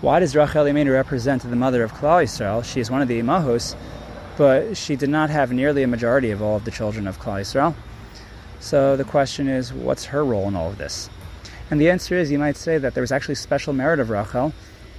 Why 0.01 0.19
does 0.19 0.35
Rachel 0.35 0.65
Imenu 0.65 0.93
represent 0.93 1.43
the 1.43 1.57
mother 1.57 1.83
of 1.83 1.93
Klal 1.93 2.25
Yisrael? 2.25 2.65
She 2.65 2.81
is 2.81 2.91
one 2.91 3.03
of 3.03 3.09
the 3.09 3.21
Imahos, 3.21 3.77
but 4.37 4.77
she 4.77 4.97
did 4.97 5.11
not 5.11 5.31
have 5.31 5.53
nearly 5.53 5.83
a 5.83 5.87
majority 5.87 6.31
of 6.31 6.43
all 6.43 6.57
of 6.57 6.65
the 6.65 6.71
children 6.71 7.07
of 7.07 7.19
Klal 7.19 7.41
Yisrael. 7.41 7.75
So 8.61 8.97
the 8.97 9.05
question 9.05 9.49
is, 9.49 9.73
what's 9.73 10.07
her 10.07 10.25
role 10.25 10.49
in 10.49 10.57
all 10.57 10.69
of 10.69 10.79
this? 10.79 11.09
And 11.71 11.81
the 11.81 11.91
answer 11.91 12.17
is, 12.17 12.31
you 12.31 12.39
might 12.39 12.57
say 12.57 12.79
that 12.79 12.95
there 12.95 13.03
was 13.03 13.13
actually 13.13 13.37
special 13.37 13.73
merit 13.73 14.01
of 14.01 14.11
Rachel 14.11 14.53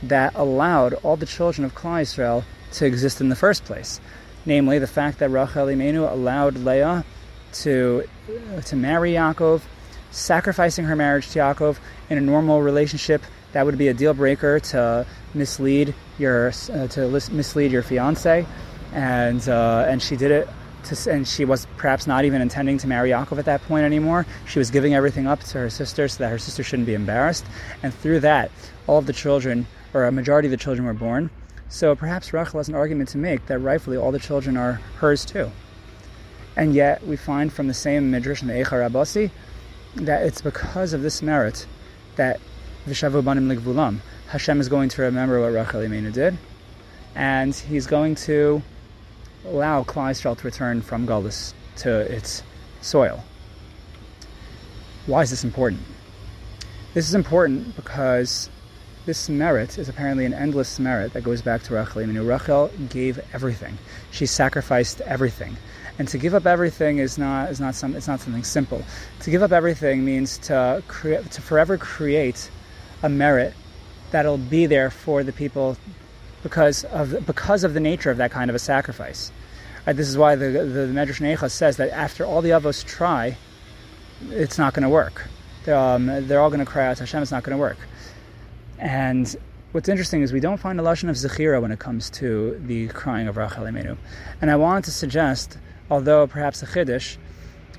that 0.03 0.33
allowed 0.35 0.93
all 0.95 1.15
the 1.15 1.25
children 1.25 1.65
of 1.65 1.75
Klal 1.75 2.01
Yisrael 2.01 2.43
to 2.73 2.85
exist 2.85 3.21
in 3.21 3.29
the 3.29 3.35
first 3.35 3.65
place. 3.65 3.99
Namely, 4.45 4.79
the 4.79 4.87
fact 4.87 5.19
that 5.19 5.29
Rachel 5.29 5.67
Imenu 5.67 6.11
allowed 6.11 6.55
Leah 6.55 7.05
to, 7.53 8.03
to 8.65 8.75
marry 8.75 9.11
Yaakov, 9.13 9.61
sacrificing 10.09 10.85
her 10.85 10.95
marriage 10.95 11.29
to 11.31 11.39
Yaakov 11.39 11.77
in 12.09 12.17
a 12.17 12.21
normal 12.21 12.61
relationship 12.61 13.21
that 13.53 13.65
would 13.65 13.77
be 13.77 13.87
a 13.87 13.93
deal 13.93 14.13
breaker 14.13 14.59
to 14.59 15.05
mislead 15.33 15.93
your 16.17 16.47
uh, 16.47 16.87
to 16.87 17.07
mislead 17.31 17.71
your 17.71 17.83
fiance, 17.83 18.45
and 18.93 19.47
uh, 19.49 19.85
and 19.87 20.01
she 20.01 20.15
did 20.15 20.31
it 20.31 20.49
to, 20.85 21.11
and 21.11 21.27
she 21.27 21.45
was 21.45 21.67
perhaps 21.77 22.07
not 22.07 22.25
even 22.25 22.41
intending 22.41 22.77
to 22.79 22.87
marry 22.87 23.09
Yaakov 23.09 23.37
at 23.37 23.45
that 23.45 23.61
point 23.63 23.85
anymore. 23.85 24.25
She 24.47 24.59
was 24.59 24.71
giving 24.71 24.93
everything 24.93 25.27
up 25.27 25.41
to 25.41 25.57
her 25.59 25.69
sister 25.69 26.07
so 26.07 26.23
that 26.23 26.29
her 26.29 26.39
sister 26.39 26.63
shouldn't 26.63 26.85
be 26.87 26.93
embarrassed. 26.93 27.45
And 27.83 27.93
through 27.93 28.21
that, 28.21 28.51
all 28.87 28.97
of 28.97 29.05
the 29.05 29.13
children, 29.13 29.67
or 29.93 30.06
a 30.06 30.12
majority 30.12 30.47
of 30.47 30.51
the 30.51 30.58
children, 30.58 30.86
were 30.86 30.93
born. 30.93 31.30
So 31.69 31.95
perhaps 31.95 32.34
Rachel 32.34 32.60
has 32.60 32.69
an 32.69 32.75
argument 32.75 33.10
to 33.10 33.17
make 33.17 33.45
that 33.47 33.60
rightfully 33.60 33.97
all 33.97 34.12
the 34.12 34.19
children 34.19 34.58
are 34.58 34.73
hers 34.97 35.25
too. 35.25 35.51
And 36.56 36.73
yet 36.73 37.06
we 37.08 37.15
find 37.15 37.51
from 37.51 37.67
the 37.67 37.73
same 37.73 38.12
midrash 38.12 38.41
in 38.41 38.47
the 38.47 38.54
Eicha 38.54 38.89
Rabasi 38.89 39.32
that 39.95 40.23
it's 40.23 40.41
because 40.41 40.93
of 40.93 41.01
this 41.01 41.21
merit 41.21 41.65
that 42.15 42.39
Vishavu 42.86 43.23
Banim 43.23 43.47
Ligvulam, 43.47 43.99
Hashem 44.27 44.60
is 44.60 44.69
going 44.69 44.89
to 44.89 45.01
remember 45.04 45.39
what 45.39 45.54
Rachel 45.54 45.82
Imenu 45.82 46.12
did, 46.12 46.38
and 47.15 47.54
he's 47.56 47.88
going 47.88 48.15
to 48.15 48.62
allow 49.45 49.84
Klal 49.84 50.12
Yisrael 50.12 50.38
to 50.38 50.43
return 50.43 50.82
from 50.82 51.08
Galus 51.08 51.54
to 51.77 51.99
its 52.12 52.43
soil. 52.82 53.23
Why 55.06 55.21
is 55.21 55.30
this 55.30 55.43
important? 55.43 55.82
This 56.93 57.08
is 57.08 57.15
important 57.15 57.75
because 57.75 58.49
this 59.05 59.29
merit 59.29 59.77
is 59.77 59.89
apparently 59.89 60.25
an 60.25 60.33
endless 60.33 60.79
merit 60.79 61.13
that 61.13 61.23
goes 61.23 61.41
back 61.41 61.63
to 61.63 61.73
Rachel. 61.73 62.01
I 62.01 62.05
mean, 62.05 62.19
Rachel 62.19 62.71
gave 62.89 63.19
everything; 63.33 63.77
she 64.11 64.25
sacrificed 64.25 65.01
everything, 65.01 65.57
and 65.97 66.07
to 66.09 66.17
give 66.17 66.33
up 66.33 66.45
everything 66.45 66.99
is 66.99 67.17
not 67.17 67.49
is 67.49 67.59
not 67.59 67.75
some 67.75 67.95
it's 67.95 68.07
not 68.07 68.19
something 68.19 68.43
simple. 68.43 68.83
To 69.21 69.31
give 69.31 69.41
up 69.41 69.51
everything 69.51 70.05
means 70.05 70.37
to 70.39 70.83
to 71.31 71.41
forever 71.41 71.77
create 71.77 72.49
a 73.03 73.09
merit 73.09 73.53
that'll 74.11 74.37
be 74.37 74.65
there 74.65 74.91
for 74.91 75.23
the 75.23 75.33
people 75.33 75.77
because 76.43 76.83
of 76.85 77.25
because 77.25 77.63
of 77.63 77.73
the 77.73 77.79
nature 77.79 78.11
of 78.11 78.17
that 78.17 78.31
kind 78.31 78.49
of 78.49 78.55
a 78.55 78.59
sacrifice. 78.59 79.31
Right, 79.87 79.95
this 79.95 80.07
is 80.07 80.17
why 80.17 80.35
the 80.35 80.49
the, 80.49 80.63
the 80.63 80.93
Medrash 80.93 81.19
Eicha 81.21 81.49
says 81.49 81.77
that 81.77 81.89
after 81.89 82.25
all 82.25 82.41
the 82.41 82.51
avos 82.51 82.85
try, 82.85 83.37
it's 84.29 84.57
not 84.57 84.73
going 84.73 84.83
to 84.83 84.89
work. 84.89 85.27
They're, 85.63 85.77
um, 85.77 86.07
they're 86.27 86.41
all 86.41 86.49
going 86.49 86.59
to 86.59 86.65
cry 86.65 86.87
out 86.87 86.97
to 86.97 87.03
Hashem. 87.03 87.21
It's 87.21 87.31
not 87.31 87.43
going 87.43 87.57
to 87.57 87.61
work. 87.61 87.77
And 88.81 89.33
what's 89.73 89.87
interesting 89.87 90.23
is 90.23 90.33
we 90.33 90.39
don't 90.39 90.57
find 90.57 90.79
a 90.79 90.83
lashon 90.83 91.09
of 91.09 91.15
zechira 91.15 91.61
when 91.61 91.71
it 91.71 91.79
comes 91.79 92.09
to 92.09 92.59
the 92.65 92.87
crying 92.89 93.27
of 93.27 93.37
Rachel 93.37 93.63
Imenu. 93.63 93.95
And 94.41 94.49
I 94.49 94.55
wanted 94.55 94.85
to 94.85 94.91
suggest, 94.91 95.59
although 95.89 96.25
perhaps 96.25 96.63
a 96.63 96.65
chiddush, 96.65 97.17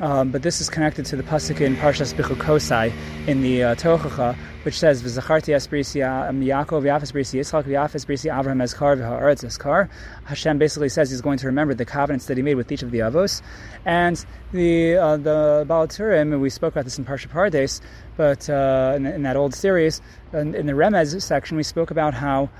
um, 0.00 0.30
but 0.30 0.42
this 0.42 0.60
is 0.60 0.70
connected 0.70 1.04
to 1.06 1.16
the 1.16 1.22
pasuk 1.22 1.60
in 1.60 1.76
Parshas 1.76 2.14
Bechukosai 2.14 2.92
in 3.26 3.42
the 3.42 3.64
uh, 3.64 3.74
Tochacha, 3.74 4.36
which 4.62 4.78
says 4.78 5.02
"V'zacharti 5.02 5.54
esbrisi 5.54 6.06
um, 6.06 6.40
Yaakov 6.40 6.82
v'yafes 6.82 7.12
brisi 7.12 7.40
Yitzchak 7.40 7.64
Avraham 7.64 8.62
ezkar 8.62 8.96
v'ha'aretz 8.96 9.44
ezkar." 9.44 9.88
Hashem 10.24 10.58
basically 10.58 10.88
says 10.88 11.10
he's 11.10 11.20
going 11.20 11.38
to 11.38 11.46
remember 11.46 11.74
the 11.74 11.84
covenants 11.84 12.26
that 12.26 12.36
he 12.36 12.42
made 12.42 12.54
with 12.54 12.70
each 12.70 12.82
of 12.82 12.90
the 12.90 13.00
avos, 13.00 13.42
and 13.84 14.24
the 14.52 14.96
uh, 14.96 15.16
the 15.16 15.64
Baal 15.66 15.88
HaTurim. 15.88 16.38
We 16.40 16.50
spoke 16.50 16.74
about 16.74 16.84
this 16.84 16.98
in 16.98 17.04
Parsha 17.04 17.28
Pardes, 17.28 17.80
but 18.16 18.48
uh, 18.48 18.94
in, 18.96 19.06
in, 19.06 19.22
that 19.22 19.36
old 19.36 19.54
series, 19.54 20.00
in, 20.32 20.54
in, 20.54 20.66
the 20.66 20.72
Remez 20.72 21.20
section, 21.20 21.56
we 21.56 21.62
spoke 21.62 21.90
about 21.90 22.14
how 22.14 22.50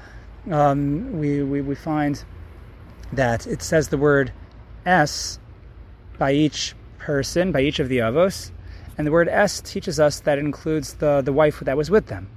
um, 0.51 1.19
we, 1.19 1.43
we 1.43 1.61
we 1.61 1.75
find 1.75 2.25
that 3.12 3.47
it 3.47 3.62
says 3.62 3.88
the 3.88 3.99
word 3.99 4.33
"s" 4.87 5.38
by 6.19 6.33
each 6.33 6.75
person, 6.99 7.53
by 7.53 7.61
each 7.61 7.79
of 7.79 7.88
the 7.88 7.99
avos, 7.99 8.51
and 9.03 9.07
the 9.09 9.11
word 9.11 9.27
es 9.27 9.61
teaches 9.61 9.99
us 9.99 10.21
that 10.21 10.38
it 10.38 10.45
includes 10.45 10.95
the, 10.95 11.23
the 11.23 11.33
wife 11.33 11.59
that 11.59 11.77
was 11.77 11.91
with 11.91 12.07
them. 12.07 12.31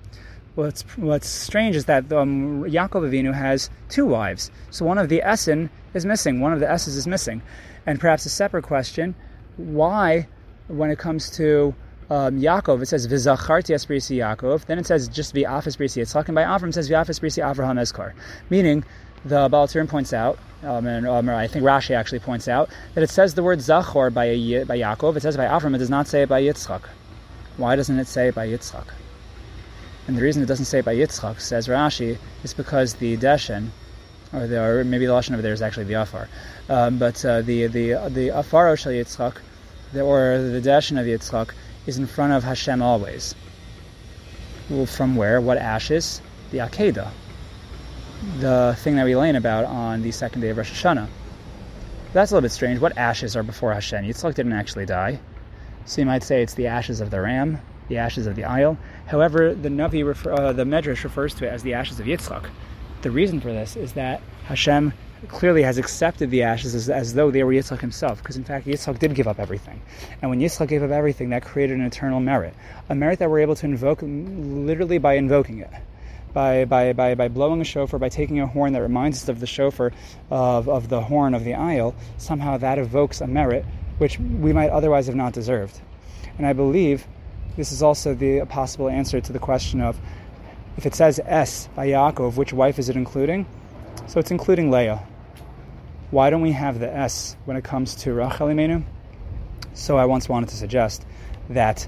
What's, 0.55 0.81
what's 0.97 1.27
strange 1.27 1.75
is 1.75 1.85
that 1.85 2.11
um, 2.11 2.63
Yaakov 2.63 3.07
Avinu 3.07 3.35
has 3.35 3.69
two 3.87 4.07
wives. 4.07 4.49
So 4.71 4.83
one 4.83 4.97
of 4.97 5.07
the 5.07 5.21
essen 5.21 5.69
is 5.93 6.07
missing, 6.07 6.39
one 6.39 6.53
of 6.53 6.59
the 6.59 6.67
s's 6.67 6.95
is 6.95 7.05
missing. 7.05 7.43
And 7.85 7.99
perhaps 7.99 8.25
a 8.25 8.29
separate 8.29 8.63
question, 8.63 9.13
why, 9.57 10.27
when 10.67 10.89
it 10.89 10.97
comes 10.97 11.29
to 11.37 11.75
um, 12.09 12.41
Yaakov, 12.41 12.81
it 12.81 12.87
says 12.87 13.07
Vizacharti 13.07 13.75
Esprisi 13.75 14.17
Yaakov. 14.17 14.65
Then 14.65 14.79
it 14.79 14.87
says 14.87 15.07
just 15.07 15.35
V'af 15.35 15.65
Esprisi 15.65 16.01
Yitzchak, 16.01 16.25
and 16.25 16.33
by 16.33 16.41
Avram 16.41 16.73
says 16.73 16.89
V'af 16.89 17.09
Esprisi 17.09 17.43
Avraham 17.43 17.79
Eskar, 17.79 18.13
meaning 18.49 18.83
the 19.23 19.49
Baal 19.49 19.67
points 19.67 20.13
out, 20.13 20.39
um, 20.65 20.87
and 20.87 21.07
um, 21.07 21.29
I 21.29 21.47
think 21.47 21.63
Rashi 21.63 21.95
actually 21.95 22.19
points 22.19 22.47
out, 22.47 22.69
that 22.93 23.03
it 23.03 23.09
says 23.09 23.33
the 23.33 23.43
word 23.43 23.59
Zachor 23.59 24.13
by, 24.13 24.27
by 24.65 24.77
Yaakov, 24.77 25.15
it 25.15 25.21
says 25.21 25.37
by 25.37 25.45
Avram, 25.45 25.75
it 25.75 25.79
does 25.79 25.89
not 25.89 26.07
say 26.07 26.23
it 26.23 26.29
by 26.29 26.41
Yitzchak. 26.41 26.81
Why 27.57 27.75
doesn't 27.75 27.99
it 27.99 28.07
say 28.07 28.29
it 28.29 28.35
by 28.35 28.47
Yitzchak? 28.47 28.85
And 30.07 30.17
the 30.17 30.21
reason 30.21 30.43
it 30.43 30.47
doesn't 30.47 30.65
say 30.65 30.79
it 30.79 30.85
by 30.85 30.95
Yitzchak, 30.95 31.39
says 31.39 31.67
Rashi, 31.67 32.17
is 32.43 32.53
because 32.53 32.95
the 32.95 33.17
Deshen, 33.17 33.69
or, 34.33 34.47
the, 34.47 34.61
or 34.61 34.83
maybe 34.83 35.05
the 35.05 35.13
Lashon 35.13 35.33
over 35.33 35.41
there 35.41 35.53
is 35.53 35.61
actually 35.61 35.85
the 35.85 35.93
Afar, 35.93 36.27
um, 36.69 36.97
but 36.97 37.23
uh, 37.25 37.41
the 37.41 37.67
the 37.67 37.93
the 38.09 38.29
Afar 38.29 38.75
Shel 38.75 38.91
Yitzchak, 38.91 39.37
the, 39.93 40.01
or 40.01 40.37
the 40.37 40.61
Deshen 40.61 40.99
of 40.99 41.05
Yitzchak, 41.05 41.51
is 41.85 41.97
in 41.97 42.05
front 42.05 42.33
of 42.33 42.43
Hashem 42.43 42.81
always. 42.81 43.33
Well, 44.69 44.85
from 44.85 45.15
where? 45.15 45.39
What 45.41 45.57
ashes? 45.57 46.21
The 46.51 46.59
Akedah, 46.59 47.11
the 48.39 48.75
thing 48.79 48.95
that 48.95 49.05
we 49.05 49.15
learn 49.15 49.35
about 49.35 49.65
on 49.65 50.01
the 50.01 50.11
second 50.11 50.41
day 50.41 50.49
of 50.49 50.57
Rosh 50.57 50.71
Hashanah. 50.71 51.07
That's 52.13 52.31
a 52.31 52.35
little 52.35 52.45
bit 52.45 52.51
strange. 52.51 52.79
What 52.79 52.97
ashes 52.97 53.35
are 53.35 53.43
before 53.43 53.73
Hashem? 53.73 54.05
Yitzchak 54.05 54.35
didn't 54.35 54.53
actually 54.53 54.85
die. 54.85 55.19
So 55.85 56.01
you 56.01 56.05
might 56.05 56.23
say 56.23 56.41
it's 56.41 56.53
the 56.53 56.67
ashes 56.67 57.01
of 57.01 57.11
the 57.11 57.21
ram, 57.21 57.59
the 57.89 57.97
ashes 57.97 58.25
of 58.25 58.35
the 58.35 58.43
ayil. 58.43 58.77
However, 59.07 59.53
the 59.53 59.69
Navi, 59.69 60.05
refer, 60.05 60.31
uh, 60.31 60.53
the 60.53 60.63
Medrash 60.63 61.03
refers 61.03 61.33
to 61.35 61.45
it 61.45 61.49
as 61.49 61.61
the 61.61 61.73
ashes 61.73 61.99
of 61.99 62.05
Yitzchak. 62.05 62.45
The 63.01 63.11
reason 63.11 63.41
for 63.41 63.51
this 63.51 63.75
is 63.75 63.93
that 63.93 64.21
Hashem 64.45 64.93
clearly 65.27 65.63
has 65.63 65.77
accepted 65.77 66.31
the 66.31 66.43
ashes 66.43 66.73
as, 66.73 66.89
as 66.89 67.13
though 67.13 67.31
they 67.31 67.43
were 67.43 67.51
Yitzchak 67.51 67.81
himself, 67.81 68.19
because 68.19 68.37
in 68.37 68.43
fact 68.43 68.65
Yitzchak 68.65 68.97
did 68.97 69.13
give 69.13 69.27
up 69.27 69.39
everything. 69.39 69.81
And 70.21 70.31
when 70.31 70.39
Yitzchak 70.39 70.69
gave 70.69 70.83
up 70.83 70.91
everything, 70.91 71.29
that 71.29 71.43
created 71.43 71.77
an 71.77 71.85
eternal 71.85 72.19
merit, 72.19 72.53
a 72.89 72.95
merit 72.95 73.19
that 73.19 73.29
we're 73.29 73.39
able 73.39 73.55
to 73.55 73.65
invoke 73.65 73.99
literally 74.01 74.97
by 74.97 75.15
invoking 75.15 75.59
it 75.59 75.71
by, 76.35 76.65
by, 76.65 76.93
by, 76.93 77.15
by 77.15 77.29
blowing 77.29 77.61
a 77.61 77.63
shofar, 77.63 77.97
by 77.97 78.09
taking 78.09 78.41
a 78.41 78.45
horn 78.45 78.73
that 78.73 78.81
reminds 78.81 79.23
us 79.23 79.29
of 79.29 79.39
the 79.39 79.47
shofar 79.47 79.93
of, 80.29 80.67
of 80.67 80.89
the 80.89 81.01
horn 81.01 81.33
of 81.33 81.45
the 81.45 81.53
ayil, 81.53 81.95
somehow 82.17 82.57
that 82.57 82.77
evokes 82.77 83.21
a 83.21 83.27
merit 83.27 83.65
which 83.97 84.19
we 84.19 84.51
might 84.51 84.69
otherwise 84.69 85.07
have 85.07 85.15
not 85.15 85.31
deserved. 85.31 85.79
And 86.37 86.45
I 86.45 86.51
believe 86.51 87.07
this 87.55 87.71
is 87.71 87.81
also 87.81 88.13
the 88.13 88.45
possible 88.45 88.89
answer 88.89 89.21
to 89.21 89.31
the 89.31 89.39
question 89.39 89.79
of 89.79 89.97
if 90.75 90.85
it 90.85 90.93
says 90.93 91.21
S 91.23 91.69
by 91.73 91.87
Yaakov, 91.87 92.35
which 92.35 92.51
wife 92.51 92.77
is 92.79 92.89
it 92.89 92.97
including? 92.97 93.45
So 94.07 94.19
it's 94.19 94.29
including 94.29 94.69
Leah. 94.69 95.01
Why 96.11 96.29
don't 96.29 96.41
we 96.41 96.51
have 96.51 96.79
the 96.79 96.93
S 96.93 97.37
when 97.45 97.55
it 97.55 97.63
comes 97.63 97.95
to 97.95 98.13
Rachel 98.13 98.47
Imenu? 98.47 98.83
So 99.73 99.97
I 99.97 100.03
once 100.03 100.27
wanted 100.27 100.49
to 100.49 100.57
suggest 100.57 101.05
that 101.49 101.87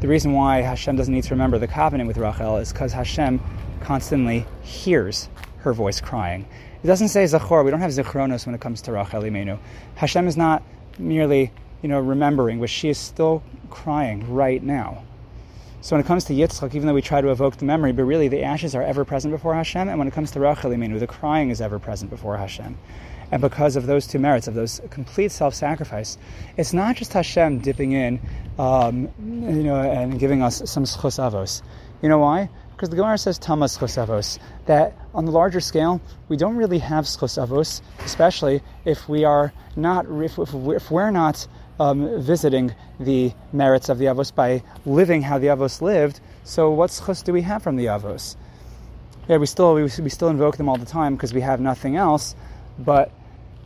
the 0.00 0.08
reason 0.08 0.32
why 0.32 0.62
Hashem 0.62 0.96
doesn't 0.96 1.14
need 1.14 1.24
to 1.24 1.30
remember 1.30 1.58
the 1.58 1.68
covenant 1.68 2.08
with 2.08 2.18
Rachel 2.18 2.56
is 2.56 2.72
because 2.72 2.92
Hashem 2.92 3.40
constantly 3.84 4.46
hears 4.62 5.28
her 5.58 5.72
voice 5.72 6.00
crying. 6.00 6.46
It 6.82 6.86
doesn't 6.86 7.08
say 7.08 7.24
Zachor. 7.24 7.64
We 7.64 7.70
don't 7.70 7.80
have 7.80 7.92
Zichronos 7.92 8.46
when 8.46 8.54
it 8.54 8.60
comes 8.60 8.82
to 8.82 8.92
Rachel 8.92 9.22
Imenu. 9.22 9.58
Hashem 9.94 10.26
is 10.26 10.36
not 10.36 10.62
merely, 10.98 11.52
you 11.82 11.88
know, 11.88 12.00
remembering, 12.00 12.60
but 12.60 12.68
she 12.68 12.88
is 12.88 12.98
still 12.98 13.42
crying 13.70 14.34
right 14.34 14.62
now. 14.62 15.04
So 15.80 15.96
when 15.96 16.04
it 16.04 16.06
comes 16.06 16.24
to 16.24 16.32
Yitzchak, 16.32 16.74
even 16.74 16.86
though 16.86 16.94
we 16.94 17.02
try 17.02 17.20
to 17.20 17.30
evoke 17.30 17.56
the 17.56 17.66
memory, 17.66 17.92
but 17.92 18.04
really 18.04 18.28
the 18.28 18.42
ashes 18.42 18.74
are 18.74 18.82
ever 18.82 19.04
present 19.04 19.32
before 19.32 19.54
Hashem, 19.54 19.88
and 19.88 19.98
when 19.98 20.08
it 20.08 20.14
comes 20.14 20.30
to 20.32 20.40
Rachel 20.40 20.70
Imenu, 20.70 20.98
the 20.98 21.06
crying 21.06 21.50
is 21.50 21.60
ever 21.60 21.78
present 21.78 22.10
before 22.10 22.36
Hashem. 22.36 22.76
And 23.30 23.40
because 23.42 23.76
of 23.76 23.86
those 23.86 24.06
two 24.06 24.18
merits, 24.18 24.46
of 24.46 24.54
those 24.54 24.80
complete 24.90 25.32
self-sacrifice, 25.32 26.18
it's 26.56 26.72
not 26.72 26.96
just 26.96 27.12
Hashem 27.12 27.58
dipping 27.58 27.92
in, 27.92 28.20
um, 28.58 29.08
you 29.18 29.62
know, 29.62 29.80
and 29.80 30.18
giving 30.18 30.42
us 30.42 30.62
some 30.70 30.84
schos 30.84 31.18
avos. 31.18 31.62
You 32.02 32.08
know 32.08 32.18
why? 32.18 32.48
Because 32.74 32.90
the 32.90 32.96
Gemara 32.96 33.18
says 33.18 33.38
tamas 33.38 33.78
chosavos, 33.78 34.38
that 34.66 34.94
on 35.14 35.24
the 35.24 35.30
larger 35.30 35.60
scale, 35.60 36.00
we 36.28 36.36
don't 36.36 36.56
really 36.56 36.78
have 36.78 37.04
chosavos, 37.04 37.80
especially 38.04 38.62
if 38.84 39.08
we 39.08 39.24
are 39.24 39.52
not, 39.76 40.06
if, 40.08 40.38
if 40.38 40.90
we're 40.90 41.10
not 41.12 41.46
um, 41.78 42.20
visiting 42.20 42.74
the 42.98 43.32
merits 43.52 43.88
of 43.88 43.98
the 43.98 44.06
avos 44.06 44.34
by 44.34 44.62
living 44.86 45.22
how 45.22 45.38
the 45.38 45.48
avos 45.48 45.80
lived. 45.80 46.20
So 46.42 46.70
what 46.70 46.90
chos 46.90 47.22
do 47.22 47.32
we 47.32 47.42
have 47.42 47.62
from 47.62 47.76
the 47.76 47.86
avos? 47.86 48.36
Yeah, 49.28 49.38
we 49.38 49.46
still 49.46 49.74
we, 49.74 49.82
we 49.82 50.10
still 50.10 50.28
invoke 50.28 50.56
them 50.56 50.68
all 50.68 50.76
the 50.76 50.86
time 50.86 51.14
because 51.14 51.32
we 51.32 51.40
have 51.40 51.60
nothing 51.60 51.96
else, 51.96 52.34
but 52.78 53.10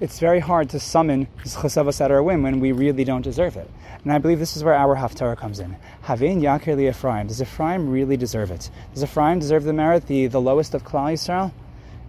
it's 0.00 0.20
very 0.20 0.40
hard 0.40 0.70
to 0.70 0.80
summon 0.80 1.26
chosavos 1.44 2.00
at 2.00 2.10
our 2.10 2.22
whim 2.22 2.42
when 2.42 2.60
we 2.60 2.72
really 2.72 3.04
don't 3.04 3.22
deserve 3.22 3.56
it. 3.56 3.68
And 4.04 4.12
I 4.12 4.18
believe 4.18 4.38
this 4.38 4.56
is 4.56 4.62
where 4.62 4.74
our 4.74 4.96
haftarah 4.96 5.36
comes 5.36 5.58
in. 5.58 5.76
Havin 6.02 6.40
Yakir 6.40 6.76
li 6.76 6.88
Ephraim. 6.88 7.26
Does 7.26 7.42
Ephraim 7.42 7.88
really 7.88 8.16
deserve 8.16 8.50
it? 8.50 8.70
Does 8.94 9.02
Ephraim 9.02 9.38
deserve 9.38 9.64
the 9.64 9.72
merit, 9.72 10.06
the, 10.06 10.28
the 10.28 10.40
lowest 10.40 10.74
of 10.74 10.84
Klal 10.84 11.12
Yisrael? 11.12 11.52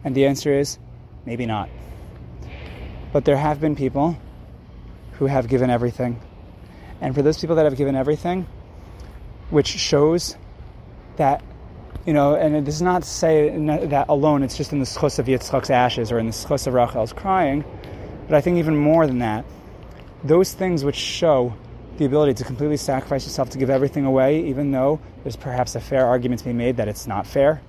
And 0.04 0.14
the 0.14 0.26
answer 0.28 0.54
is 0.54 0.78
maybe 1.26 1.46
not. 1.46 1.70
But 3.12 3.26
there 3.26 3.38
have 3.38 3.60
been 3.60 3.76
people 3.76 4.18
who 5.14 5.26
have 5.26 5.48
given 5.48 5.70
everything. 5.70 6.22
And 7.02 7.16
for 7.16 7.22
those 7.22 7.40
people 7.40 7.56
that 7.56 7.66
have 7.66 7.76
given 7.76 7.96
everything, 7.96 8.46
which 9.50 9.68
shows 9.68 10.38
that, 11.18 11.44
you 12.06 12.14
know, 12.14 12.36
and 12.36 12.56
it 12.56 12.64
does 12.64 12.82
not 12.82 13.04
say 13.04 13.50
that 13.88 14.10
alone, 14.10 14.44
it's 14.44 14.58
just 14.58 14.72
in 14.72 14.80
the 14.80 14.86
schos 14.86 15.20
of 15.20 15.26
Yitzchak's 15.26 15.70
ashes 15.70 16.12
or 16.12 16.20
in 16.20 16.26
the 16.26 16.32
schos 16.32 16.68
of 16.68 16.74
Rachel's 16.74 17.14
crying, 17.14 17.64
but 18.28 18.36
I 18.36 18.42
think 18.42 18.58
even 18.58 18.76
more 18.76 19.06
than 19.06 19.20
that, 19.20 19.46
those 20.24 20.54
things 20.54 20.84
which 20.84 20.96
show 20.96 21.54
the 21.98 22.06
ability 22.06 22.34
to 22.36 22.44
completely 22.44 22.78
sacrifice 22.78 23.26
yourself 23.26 23.50
to 23.52 23.58
give 23.58 23.70
everything 23.70 24.06
away, 24.06 24.46
even 24.46 24.72
though 24.72 25.00
there's 25.24 25.36
perhaps 25.36 25.76
a 25.76 25.82
fair 25.82 26.06
argument 26.06 26.40
to 26.40 26.46
be 26.46 26.54
made 26.54 26.78
that 26.78 26.88
it's 26.88 27.08
not 27.08 27.28
fair. 27.28 27.62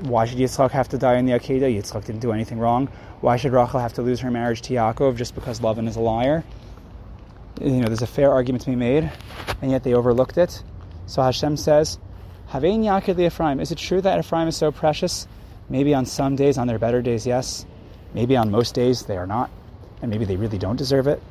Why 0.00 0.26
should 0.26 0.38
Yitzchak 0.38 0.70
have 0.72 0.88
to 0.90 0.98
die 0.98 1.16
in 1.16 1.26
the 1.26 1.32
Akedah? 1.32 1.74
Yitzchak 1.74 2.04
didn't 2.04 2.20
do 2.20 2.32
anything 2.32 2.58
wrong. 2.58 2.88
Why 3.20 3.36
should 3.36 3.52
Rachel 3.52 3.80
have 3.80 3.94
to 3.94 4.02
lose 4.02 4.20
her 4.20 4.30
marriage 4.30 4.62
to 4.62 4.74
Yaakov 4.74 5.16
just 5.16 5.34
because 5.34 5.60
Lavan 5.60 5.88
is 5.88 5.96
a 5.96 6.00
liar? 6.00 6.44
You 7.60 7.80
know, 7.80 7.86
there's 7.86 8.02
a 8.02 8.06
fair 8.06 8.30
argument 8.30 8.62
to 8.64 8.70
be 8.70 8.76
made, 8.76 9.10
and 9.62 9.70
yet 9.70 9.82
they 9.82 9.94
overlooked 9.94 10.38
it. 10.38 10.62
So 11.06 11.22
Hashem 11.22 11.56
says, 11.56 11.98
Havein 12.50 12.80
Yaakov 12.82 13.20
Ephraim. 13.20 13.60
Is 13.60 13.72
it 13.72 13.78
true 13.78 14.00
that 14.00 14.18
Ephraim 14.18 14.48
is 14.48 14.56
so 14.56 14.72
precious? 14.72 15.28
Maybe 15.68 15.94
on 15.94 16.06
some 16.06 16.34
days, 16.34 16.56
on 16.56 16.66
their 16.66 16.78
better 16.78 17.02
days, 17.02 17.26
yes. 17.26 17.66
Maybe 18.14 18.36
on 18.36 18.50
most 18.50 18.74
days, 18.74 19.02
they 19.02 19.18
are 19.18 19.26
not. 19.26 19.50
And 20.00 20.10
maybe 20.10 20.24
they 20.24 20.36
really 20.36 20.56
don't 20.58 20.76
deserve 20.76 21.06
it. 21.06 21.22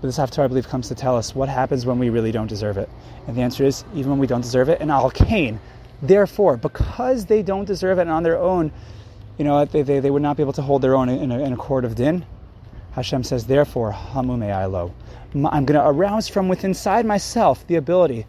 But 0.00 0.08
this 0.08 0.18
Haftarah, 0.18 0.44
I 0.44 0.48
believe, 0.48 0.68
comes 0.68 0.88
to 0.88 0.94
tell 0.94 1.16
us 1.16 1.34
what 1.34 1.48
happens 1.48 1.86
when 1.86 1.98
we 1.98 2.10
really 2.10 2.32
don't 2.32 2.48
deserve 2.48 2.76
it. 2.76 2.90
And 3.26 3.36
the 3.36 3.42
answer 3.42 3.64
is, 3.64 3.84
even 3.94 4.10
when 4.10 4.18
we 4.18 4.26
don't 4.26 4.40
deserve 4.42 4.68
it, 4.68 4.80
and 4.80 4.90
Al 4.90 5.10
Cain, 5.10 5.58
therefore, 6.02 6.56
because 6.56 7.26
they 7.26 7.42
don't 7.42 7.64
deserve 7.64 7.98
it 7.98 8.02
and 8.02 8.10
on 8.10 8.22
their 8.22 8.38
own, 8.38 8.72
you 9.38 9.44
know, 9.44 9.64
they, 9.64 9.82
they, 9.82 10.00
they 10.00 10.10
would 10.10 10.22
not 10.22 10.36
be 10.36 10.42
able 10.42 10.52
to 10.54 10.62
hold 10.62 10.82
their 10.82 10.96
own 10.96 11.08
in 11.08 11.30
a, 11.30 11.38
in 11.38 11.52
a 11.52 11.56
court 11.56 11.84
of 11.84 11.94
din. 11.94 12.26
Hashem 12.92 13.24
says, 13.24 13.46
therefore, 13.46 13.92
Hamume 13.92 14.48
Ailo. 14.48 14.92
I'm 15.34 15.64
going 15.64 15.80
to 15.80 15.86
arouse 15.88 16.28
from 16.28 16.48
within 16.48 16.72
inside 16.72 17.06
myself 17.06 17.66
the 17.66 17.76
ability 17.76 18.26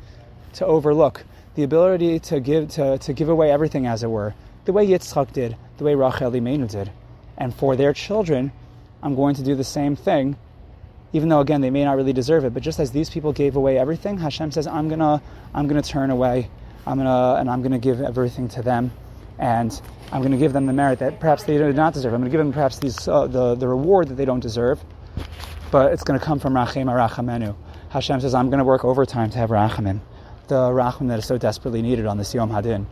to 0.54 0.66
overlook, 0.66 1.26
the 1.56 1.63
ability 1.63 2.20
to 2.20 2.39
give, 2.39 2.70
to, 2.72 2.98
to 2.98 3.13
give 3.13 3.30
away 3.30 3.52
everything, 3.52 3.86
as 3.86 4.04
it 4.04 4.10
were, 4.10 4.34
the 4.66 4.74
way 4.74 4.88
Yitzchak 4.88 5.34
did, 5.34 5.56
the 5.78 5.84
way 5.84 5.96
Rachel 5.96 6.32
Imenu 6.32 6.70
did. 6.70 6.92
And 7.38 7.54
for 7.54 7.76
their 7.76 7.94
children, 7.94 8.52
I'm 9.02 9.16
going 9.16 9.36
to 9.36 9.44
do 9.44 9.56
the 9.56 9.63
same 9.63 9.96
thing 9.96 10.38
even 11.13 11.30
though 11.30 11.39
again 11.39 11.62
they 11.62 11.70
may 11.70 11.86
not 11.86 11.96
really 11.96 12.12
deserve 12.12 12.44
it. 12.44 12.54
But 12.54 12.63
just 12.63 12.80
as 12.80 12.92
these 12.92 13.10
people 13.10 13.32
gave 13.32 13.56
away 13.56 13.78
everything, 13.78 14.18
Hashem 14.18 14.52
says, 14.52 14.68
"I'm 14.68 14.89
gonna, 14.89 15.22
I'm 15.54 15.68
gonna 15.68 15.82
turn 15.82 16.10
away, 16.10 16.50
I'm 16.86 16.98
gonna, 16.98 17.36
and 17.39 17.50
I'm 17.50 17.62
gonna 17.62 17.80
give 17.80 18.02
everything 18.02 18.50
to 18.50 18.62
them, 18.62 18.92
and 19.39 19.80
I'm 20.12 20.22
gonna 20.22 20.38
give 20.38 20.54
them 20.54 20.66
the 20.66 20.74
merit 20.74 21.00
that 21.00 21.20
perhaps 21.20 21.44
they 21.44 21.58
did 21.58 21.76
not 21.76 21.94
deserve. 21.94 22.13
I'm 22.13 22.20
gonna 22.20 22.32
give 22.32 22.39
them 22.39 22.52
perhaps 22.52 22.80
these, 22.80 23.08
uh, 23.08 23.28
the 23.28 23.56
the 23.56 23.68
reward 23.68 24.10
that 24.10 24.16
they 24.16 24.26
don't 24.26 24.42
deserve, 24.42 24.84
but 25.72 25.94
it's 25.94 26.04
gonna 26.04 26.20
come 26.20 26.39
from 26.39 26.56
Rachem 26.56 26.86
Arachamenu. 26.86 27.56
Hashem 27.89 28.20
says, 28.22 28.34
"I'm 28.34 28.50
gonna 28.50 28.66
work 28.66 28.84
overtime 28.84 29.30
to 29.30 29.38
have 29.38 29.52
Rachamim, 29.52 30.00
the 30.54 30.70
Rachamim 30.70 31.08
that 31.08 31.18
is 31.18 31.26
so 31.26 31.39
desperately 31.39 31.82
needed 31.82 32.06
on 32.06 32.20
this 32.20 32.32
Yom 32.36 32.52
Hadin, 32.52 32.86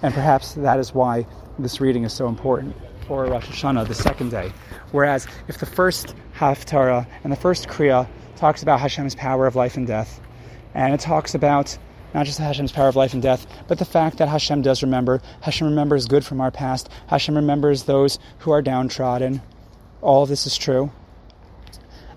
and 0.00 0.14
perhaps 0.14 0.54
that 0.54 0.78
is 0.78 0.94
why 0.94 1.26
this 1.58 1.80
reading 1.80 2.04
is 2.04 2.12
so 2.12 2.28
important." 2.28 2.76
for 3.10 3.26
Rosh 3.26 3.48
Hashanah, 3.48 3.88
the 3.88 3.94
second 3.94 4.30
day. 4.30 4.52
Whereas 4.92 5.26
if 5.48 5.58
the 5.58 5.66
first 5.66 6.14
Haftarah 6.38 7.08
and 7.24 7.32
the 7.32 7.36
first 7.36 7.66
Kriya 7.66 8.06
talks 8.36 8.62
about 8.62 8.78
Hashem's 8.78 9.16
power 9.16 9.48
of 9.48 9.56
life 9.56 9.76
and 9.76 9.84
death, 9.84 10.20
and 10.74 10.94
it 10.94 11.00
talks 11.00 11.34
about 11.34 11.76
not 12.14 12.26
just 12.26 12.38
Hashem's 12.38 12.70
power 12.70 12.86
of 12.86 12.94
life 12.94 13.12
and 13.12 13.20
death, 13.20 13.48
but 13.66 13.78
the 13.78 13.84
fact 13.84 14.18
that 14.18 14.28
Hashem 14.28 14.62
does 14.62 14.84
remember. 14.84 15.20
Hashem 15.40 15.66
remembers 15.66 16.06
good 16.06 16.24
from 16.24 16.40
our 16.40 16.52
past. 16.52 16.88
Hashem 17.08 17.34
remembers 17.34 17.82
those 17.82 18.20
who 18.38 18.52
are 18.52 18.62
downtrodden. 18.62 19.42
All 20.02 20.24
this 20.24 20.46
is 20.46 20.56
true. 20.56 20.92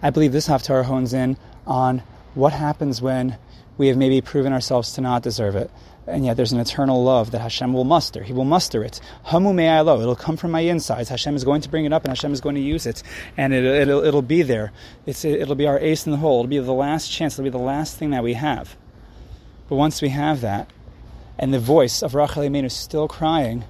I 0.04 0.12
believe 0.12 0.32
this 0.32 0.48
Haftarah 0.48 0.86
hones 0.86 1.16
in 1.16 1.38
on 1.66 2.04
what 2.36 2.54
happens 2.54 3.02
when 3.02 3.36
we 3.78 3.88
have 3.88 3.98
maybe 3.98 4.22
proven 4.22 4.54
ourselves 4.54 4.94
to 4.94 5.02
not 5.02 5.24
deserve 5.24 5.56
it 5.56 5.70
and 6.08 6.26
yet 6.26 6.38
there's 6.38 6.52
an 6.52 6.60
eternal 6.60 7.04
love 7.04 7.32
that 7.32 7.40
Hashem 7.40 7.74
will 7.74 7.84
muster. 7.86 8.24
He 8.24 8.34
will 8.34 8.46
muster 8.46 8.84
it. 8.84 9.00
Hamu 9.24 9.54
me'alo. 9.54 10.02
It'll 10.02 10.16
come 10.16 10.38
from 10.38 10.52
my 10.52 10.62
insides. 10.62 11.10
Hashem 11.10 11.36
is 11.36 11.44
going 11.44 11.62
to 11.62 11.70
bring 11.70 11.86
it 11.86 11.94
up, 11.94 12.04
and 12.04 12.10
Hashem 12.10 12.34
is 12.34 12.42
going 12.42 12.56
to 12.56 12.62
use 12.62 12.86
it, 12.86 13.04
and 13.38 13.54
it, 13.54 13.64
it'll, 13.64 14.04
it'll 14.04 14.22
be 14.22 14.42
there. 14.42 14.72
It's, 15.06 15.24
it'll 15.24 15.56
be 15.56 15.68
our 15.68 15.80
ace 15.80 16.06
in 16.06 16.12
the 16.12 16.18
hole. 16.18 16.42
It'll 16.42 16.50
be 16.50 16.60
the 16.60 16.74
last 16.74 17.12
chance. 17.12 17.36
It'll 17.36 17.44
be 17.44 17.50
the 17.50 17.58
last 17.58 17.98
thing 17.98 18.10
that 18.10 18.24
we 18.24 18.34
have. 18.34 18.76
But 19.70 19.76
once 19.76 20.02
we 20.02 20.10
have 20.10 20.42
that, 20.42 20.70
and 21.40 21.54
the 21.54 21.60
voice 21.60 22.04
of 22.04 22.16
Rachel 22.16 22.44
Imenu 22.44 22.66
is 22.66 22.74
still 22.74 23.08
crying, 23.08 23.64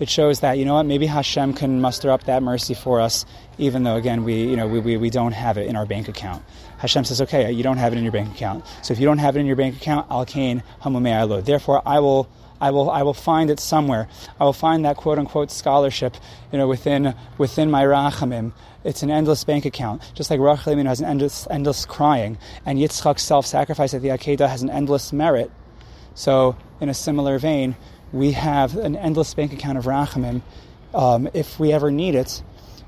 it 0.00 0.08
shows 0.08 0.40
that 0.40 0.58
you 0.58 0.64
know 0.64 0.74
what 0.74 0.86
maybe 0.86 1.06
Hashem 1.06 1.54
can 1.54 1.80
muster 1.80 2.10
up 2.10 2.24
that 2.24 2.42
mercy 2.42 2.74
for 2.74 3.00
us, 3.00 3.24
even 3.58 3.84
though 3.84 3.96
again 3.96 4.24
we 4.24 4.42
you 4.42 4.56
know 4.56 4.66
we, 4.66 4.80
we, 4.80 4.96
we 4.96 5.10
don't 5.10 5.32
have 5.32 5.56
it 5.56 5.68
in 5.68 5.76
our 5.76 5.86
bank 5.86 6.08
account. 6.08 6.42
Hashem 6.78 7.04
says, 7.04 7.20
okay, 7.22 7.50
you 7.50 7.62
don't 7.62 7.78
have 7.78 7.92
it 7.92 7.96
in 7.96 8.02
your 8.02 8.12
bank 8.12 8.34
account. 8.34 8.64
So 8.82 8.92
if 8.92 9.00
you 9.00 9.06
don't 9.06 9.18
have 9.18 9.36
it 9.36 9.40
in 9.40 9.46
your 9.46 9.56
bank 9.56 9.76
account, 9.76 10.06
al 10.10 10.24
kain 10.24 10.62
hamumei 10.82 11.44
Therefore, 11.44 11.82
I 11.86 12.00
will. 12.00 12.28
I 12.60 12.70
will, 12.70 12.88
I 12.88 13.02
will 13.02 13.14
find 13.14 13.50
it 13.50 13.60
somewhere. 13.60 14.08
I 14.40 14.44
will 14.44 14.54
find 14.54 14.86
that 14.86 14.96
quote 14.96 15.18
unquote 15.18 15.50
scholarship, 15.50 16.16
you 16.50 16.56
know, 16.56 16.68
within 16.68 17.14
within 17.36 17.70
my 17.70 17.84
rachamim. 17.84 18.52
It's 18.84 19.02
an 19.02 19.10
endless 19.10 19.44
bank 19.44 19.64
account, 19.66 20.02
just 20.14 20.30
like 20.30 20.40
Rachel 20.40 20.76
has 20.76 21.00
an 21.00 21.06
endless, 21.06 21.46
endless 21.50 21.84
crying, 21.84 22.38
and 22.64 22.78
Yitzchak's 22.78 23.22
self-sacrifice 23.22 23.92
at 23.92 24.02
the 24.02 24.08
Akedah 24.08 24.48
has 24.48 24.62
an 24.62 24.70
endless 24.70 25.12
merit. 25.12 25.50
So, 26.14 26.56
in 26.80 26.88
a 26.88 26.94
similar 26.94 27.38
vein, 27.38 27.76
we 28.12 28.32
have 28.32 28.76
an 28.76 28.94
endless 28.94 29.34
bank 29.34 29.52
account 29.52 29.76
of 29.76 29.84
rachamim 29.84 30.42
um, 30.94 31.28
if 31.34 31.58
we 31.58 31.72
ever 31.72 31.90
need 31.90 32.14
it. 32.14 32.42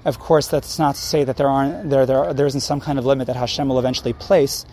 Of 0.06 0.20
course, 0.20 0.46
that's 0.46 0.78
not 0.78 0.94
to 0.94 1.00
say 1.00 1.24
that 1.24 1.36
there 1.36 1.48
aren't 1.48 1.90
there, 1.90 2.06
there 2.06 2.32
there 2.32 2.46
isn't 2.46 2.60
some 2.60 2.78
kind 2.78 2.96
of 2.96 3.04
limit 3.04 3.26
that 3.26 3.34
Hashem 3.34 3.68
will 3.68 3.80
eventually 3.80 4.12
place, 4.12 4.64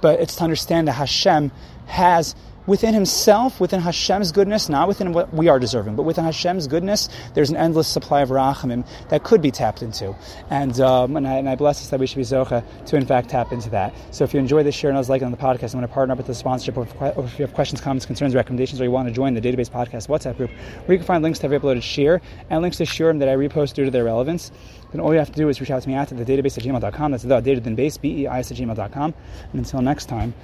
but 0.00 0.18
it's 0.18 0.34
to 0.36 0.44
understand 0.44 0.88
that 0.88 0.94
Hashem 0.94 1.52
has 1.86 2.34
within 2.70 2.94
himself, 2.94 3.58
within 3.58 3.80
Hashem's 3.80 4.30
goodness, 4.30 4.68
not 4.68 4.86
within 4.86 5.12
what 5.12 5.34
we 5.34 5.48
are 5.48 5.58
deserving, 5.58 5.96
but 5.96 6.04
within 6.04 6.24
Hashem's 6.24 6.68
goodness, 6.68 7.08
there's 7.34 7.50
an 7.50 7.56
endless 7.56 7.88
supply 7.88 8.20
of 8.20 8.28
rachamim 8.28 8.86
that 9.08 9.24
could 9.24 9.42
be 9.42 9.50
tapped 9.50 9.82
into. 9.82 10.14
And, 10.50 10.80
um, 10.80 11.16
and, 11.16 11.26
I, 11.26 11.38
and 11.38 11.48
I 11.48 11.56
bless 11.56 11.82
us 11.82 11.90
that 11.90 11.98
we 11.98 12.06
should 12.06 12.18
be 12.18 12.22
zocha 12.22 12.64
to, 12.86 12.96
in 12.96 13.04
fact, 13.04 13.30
tap 13.30 13.50
into 13.50 13.70
that. 13.70 13.92
So 14.12 14.22
if 14.22 14.32
you 14.32 14.38
enjoy 14.38 14.62
this 14.62 14.76
share 14.76 14.88
and 14.88 14.96
I 14.96 15.00
was 15.00 15.08
liking 15.08 15.26
on 15.26 15.32
the 15.32 15.36
podcast, 15.36 15.74
I'm 15.74 15.80
going 15.80 15.88
to 15.88 15.92
partner 15.92 16.12
up 16.12 16.18
with 16.18 16.28
the 16.28 16.34
sponsorship. 16.34 16.76
Or 16.76 16.84
if 17.24 17.38
you 17.40 17.44
have 17.44 17.54
questions, 17.54 17.80
comments, 17.80 18.06
concerns, 18.06 18.36
recommendations, 18.36 18.80
or 18.80 18.84
you 18.84 18.92
want 18.92 19.08
to 19.08 19.14
join 19.14 19.34
the 19.34 19.40
Database 19.40 19.68
Podcast 19.68 20.06
WhatsApp 20.06 20.36
group, 20.36 20.50
where 20.50 20.92
you 20.92 20.98
can 20.98 21.06
find 21.06 21.24
links 21.24 21.40
to 21.40 21.46
every 21.46 21.58
uploaded 21.58 21.82
share 21.82 22.22
and 22.50 22.62
links 22.62 22.76
to 22.76 22.84
shiurim 22.84 23.18
that 23.18 23.28
I 23.28 23.34
repost 23.34 23.74
due 23.74 23.84
to 23.84 23.90
their 23.90 24.04
relevance, 24.04 24.52
then 24.92 25.00
all 25.00 25.12
you 25.12 25.18
have 25.18 25.32
to 25.32 25.36
do 25.36 25.48
is 25.48 25.60
reach 25.60 25.72
out 25.72 25.82
to 25.82 25.88
me 25.88 25.96
at 25.96 26.08
the 26.08 26.24
database 26.24 26.56
at 26.56 26.62
gmail.com. 26.62 27.10
That's 27.10 27.24
the 27.24 27.40
dated 27.40 27.74
base, 27.74 27.96
B-E-I-S 27.96 28.52
at 28.52 28.56
gmail.com. 28.56 29.14
And 29.52 29.58
until 29.58 29.82
next 29.82 30.06
time, 30.06 30.34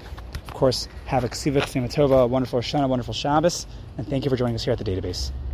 of 0.46 0.54
course, 0.54 0.88
have 1.06 1.24
a 1.24 1.28
ksiva, 1.28 2.22
a 2.22 2.26
wonderful 2.26 2.60
Shana, 2.60 2.88
wonderful 2.88 3.14
Shabbos, 3.14 3.66
and 3.98 4.08
thank 4.08 4.24
you 4.24 4.30
for 4.30 4.36
joining 4.36 4.54
us 4.54 4.64
here 4.64 4.72
at 4.72 4.78
the 4.78 4.84
database. 4.84 5.30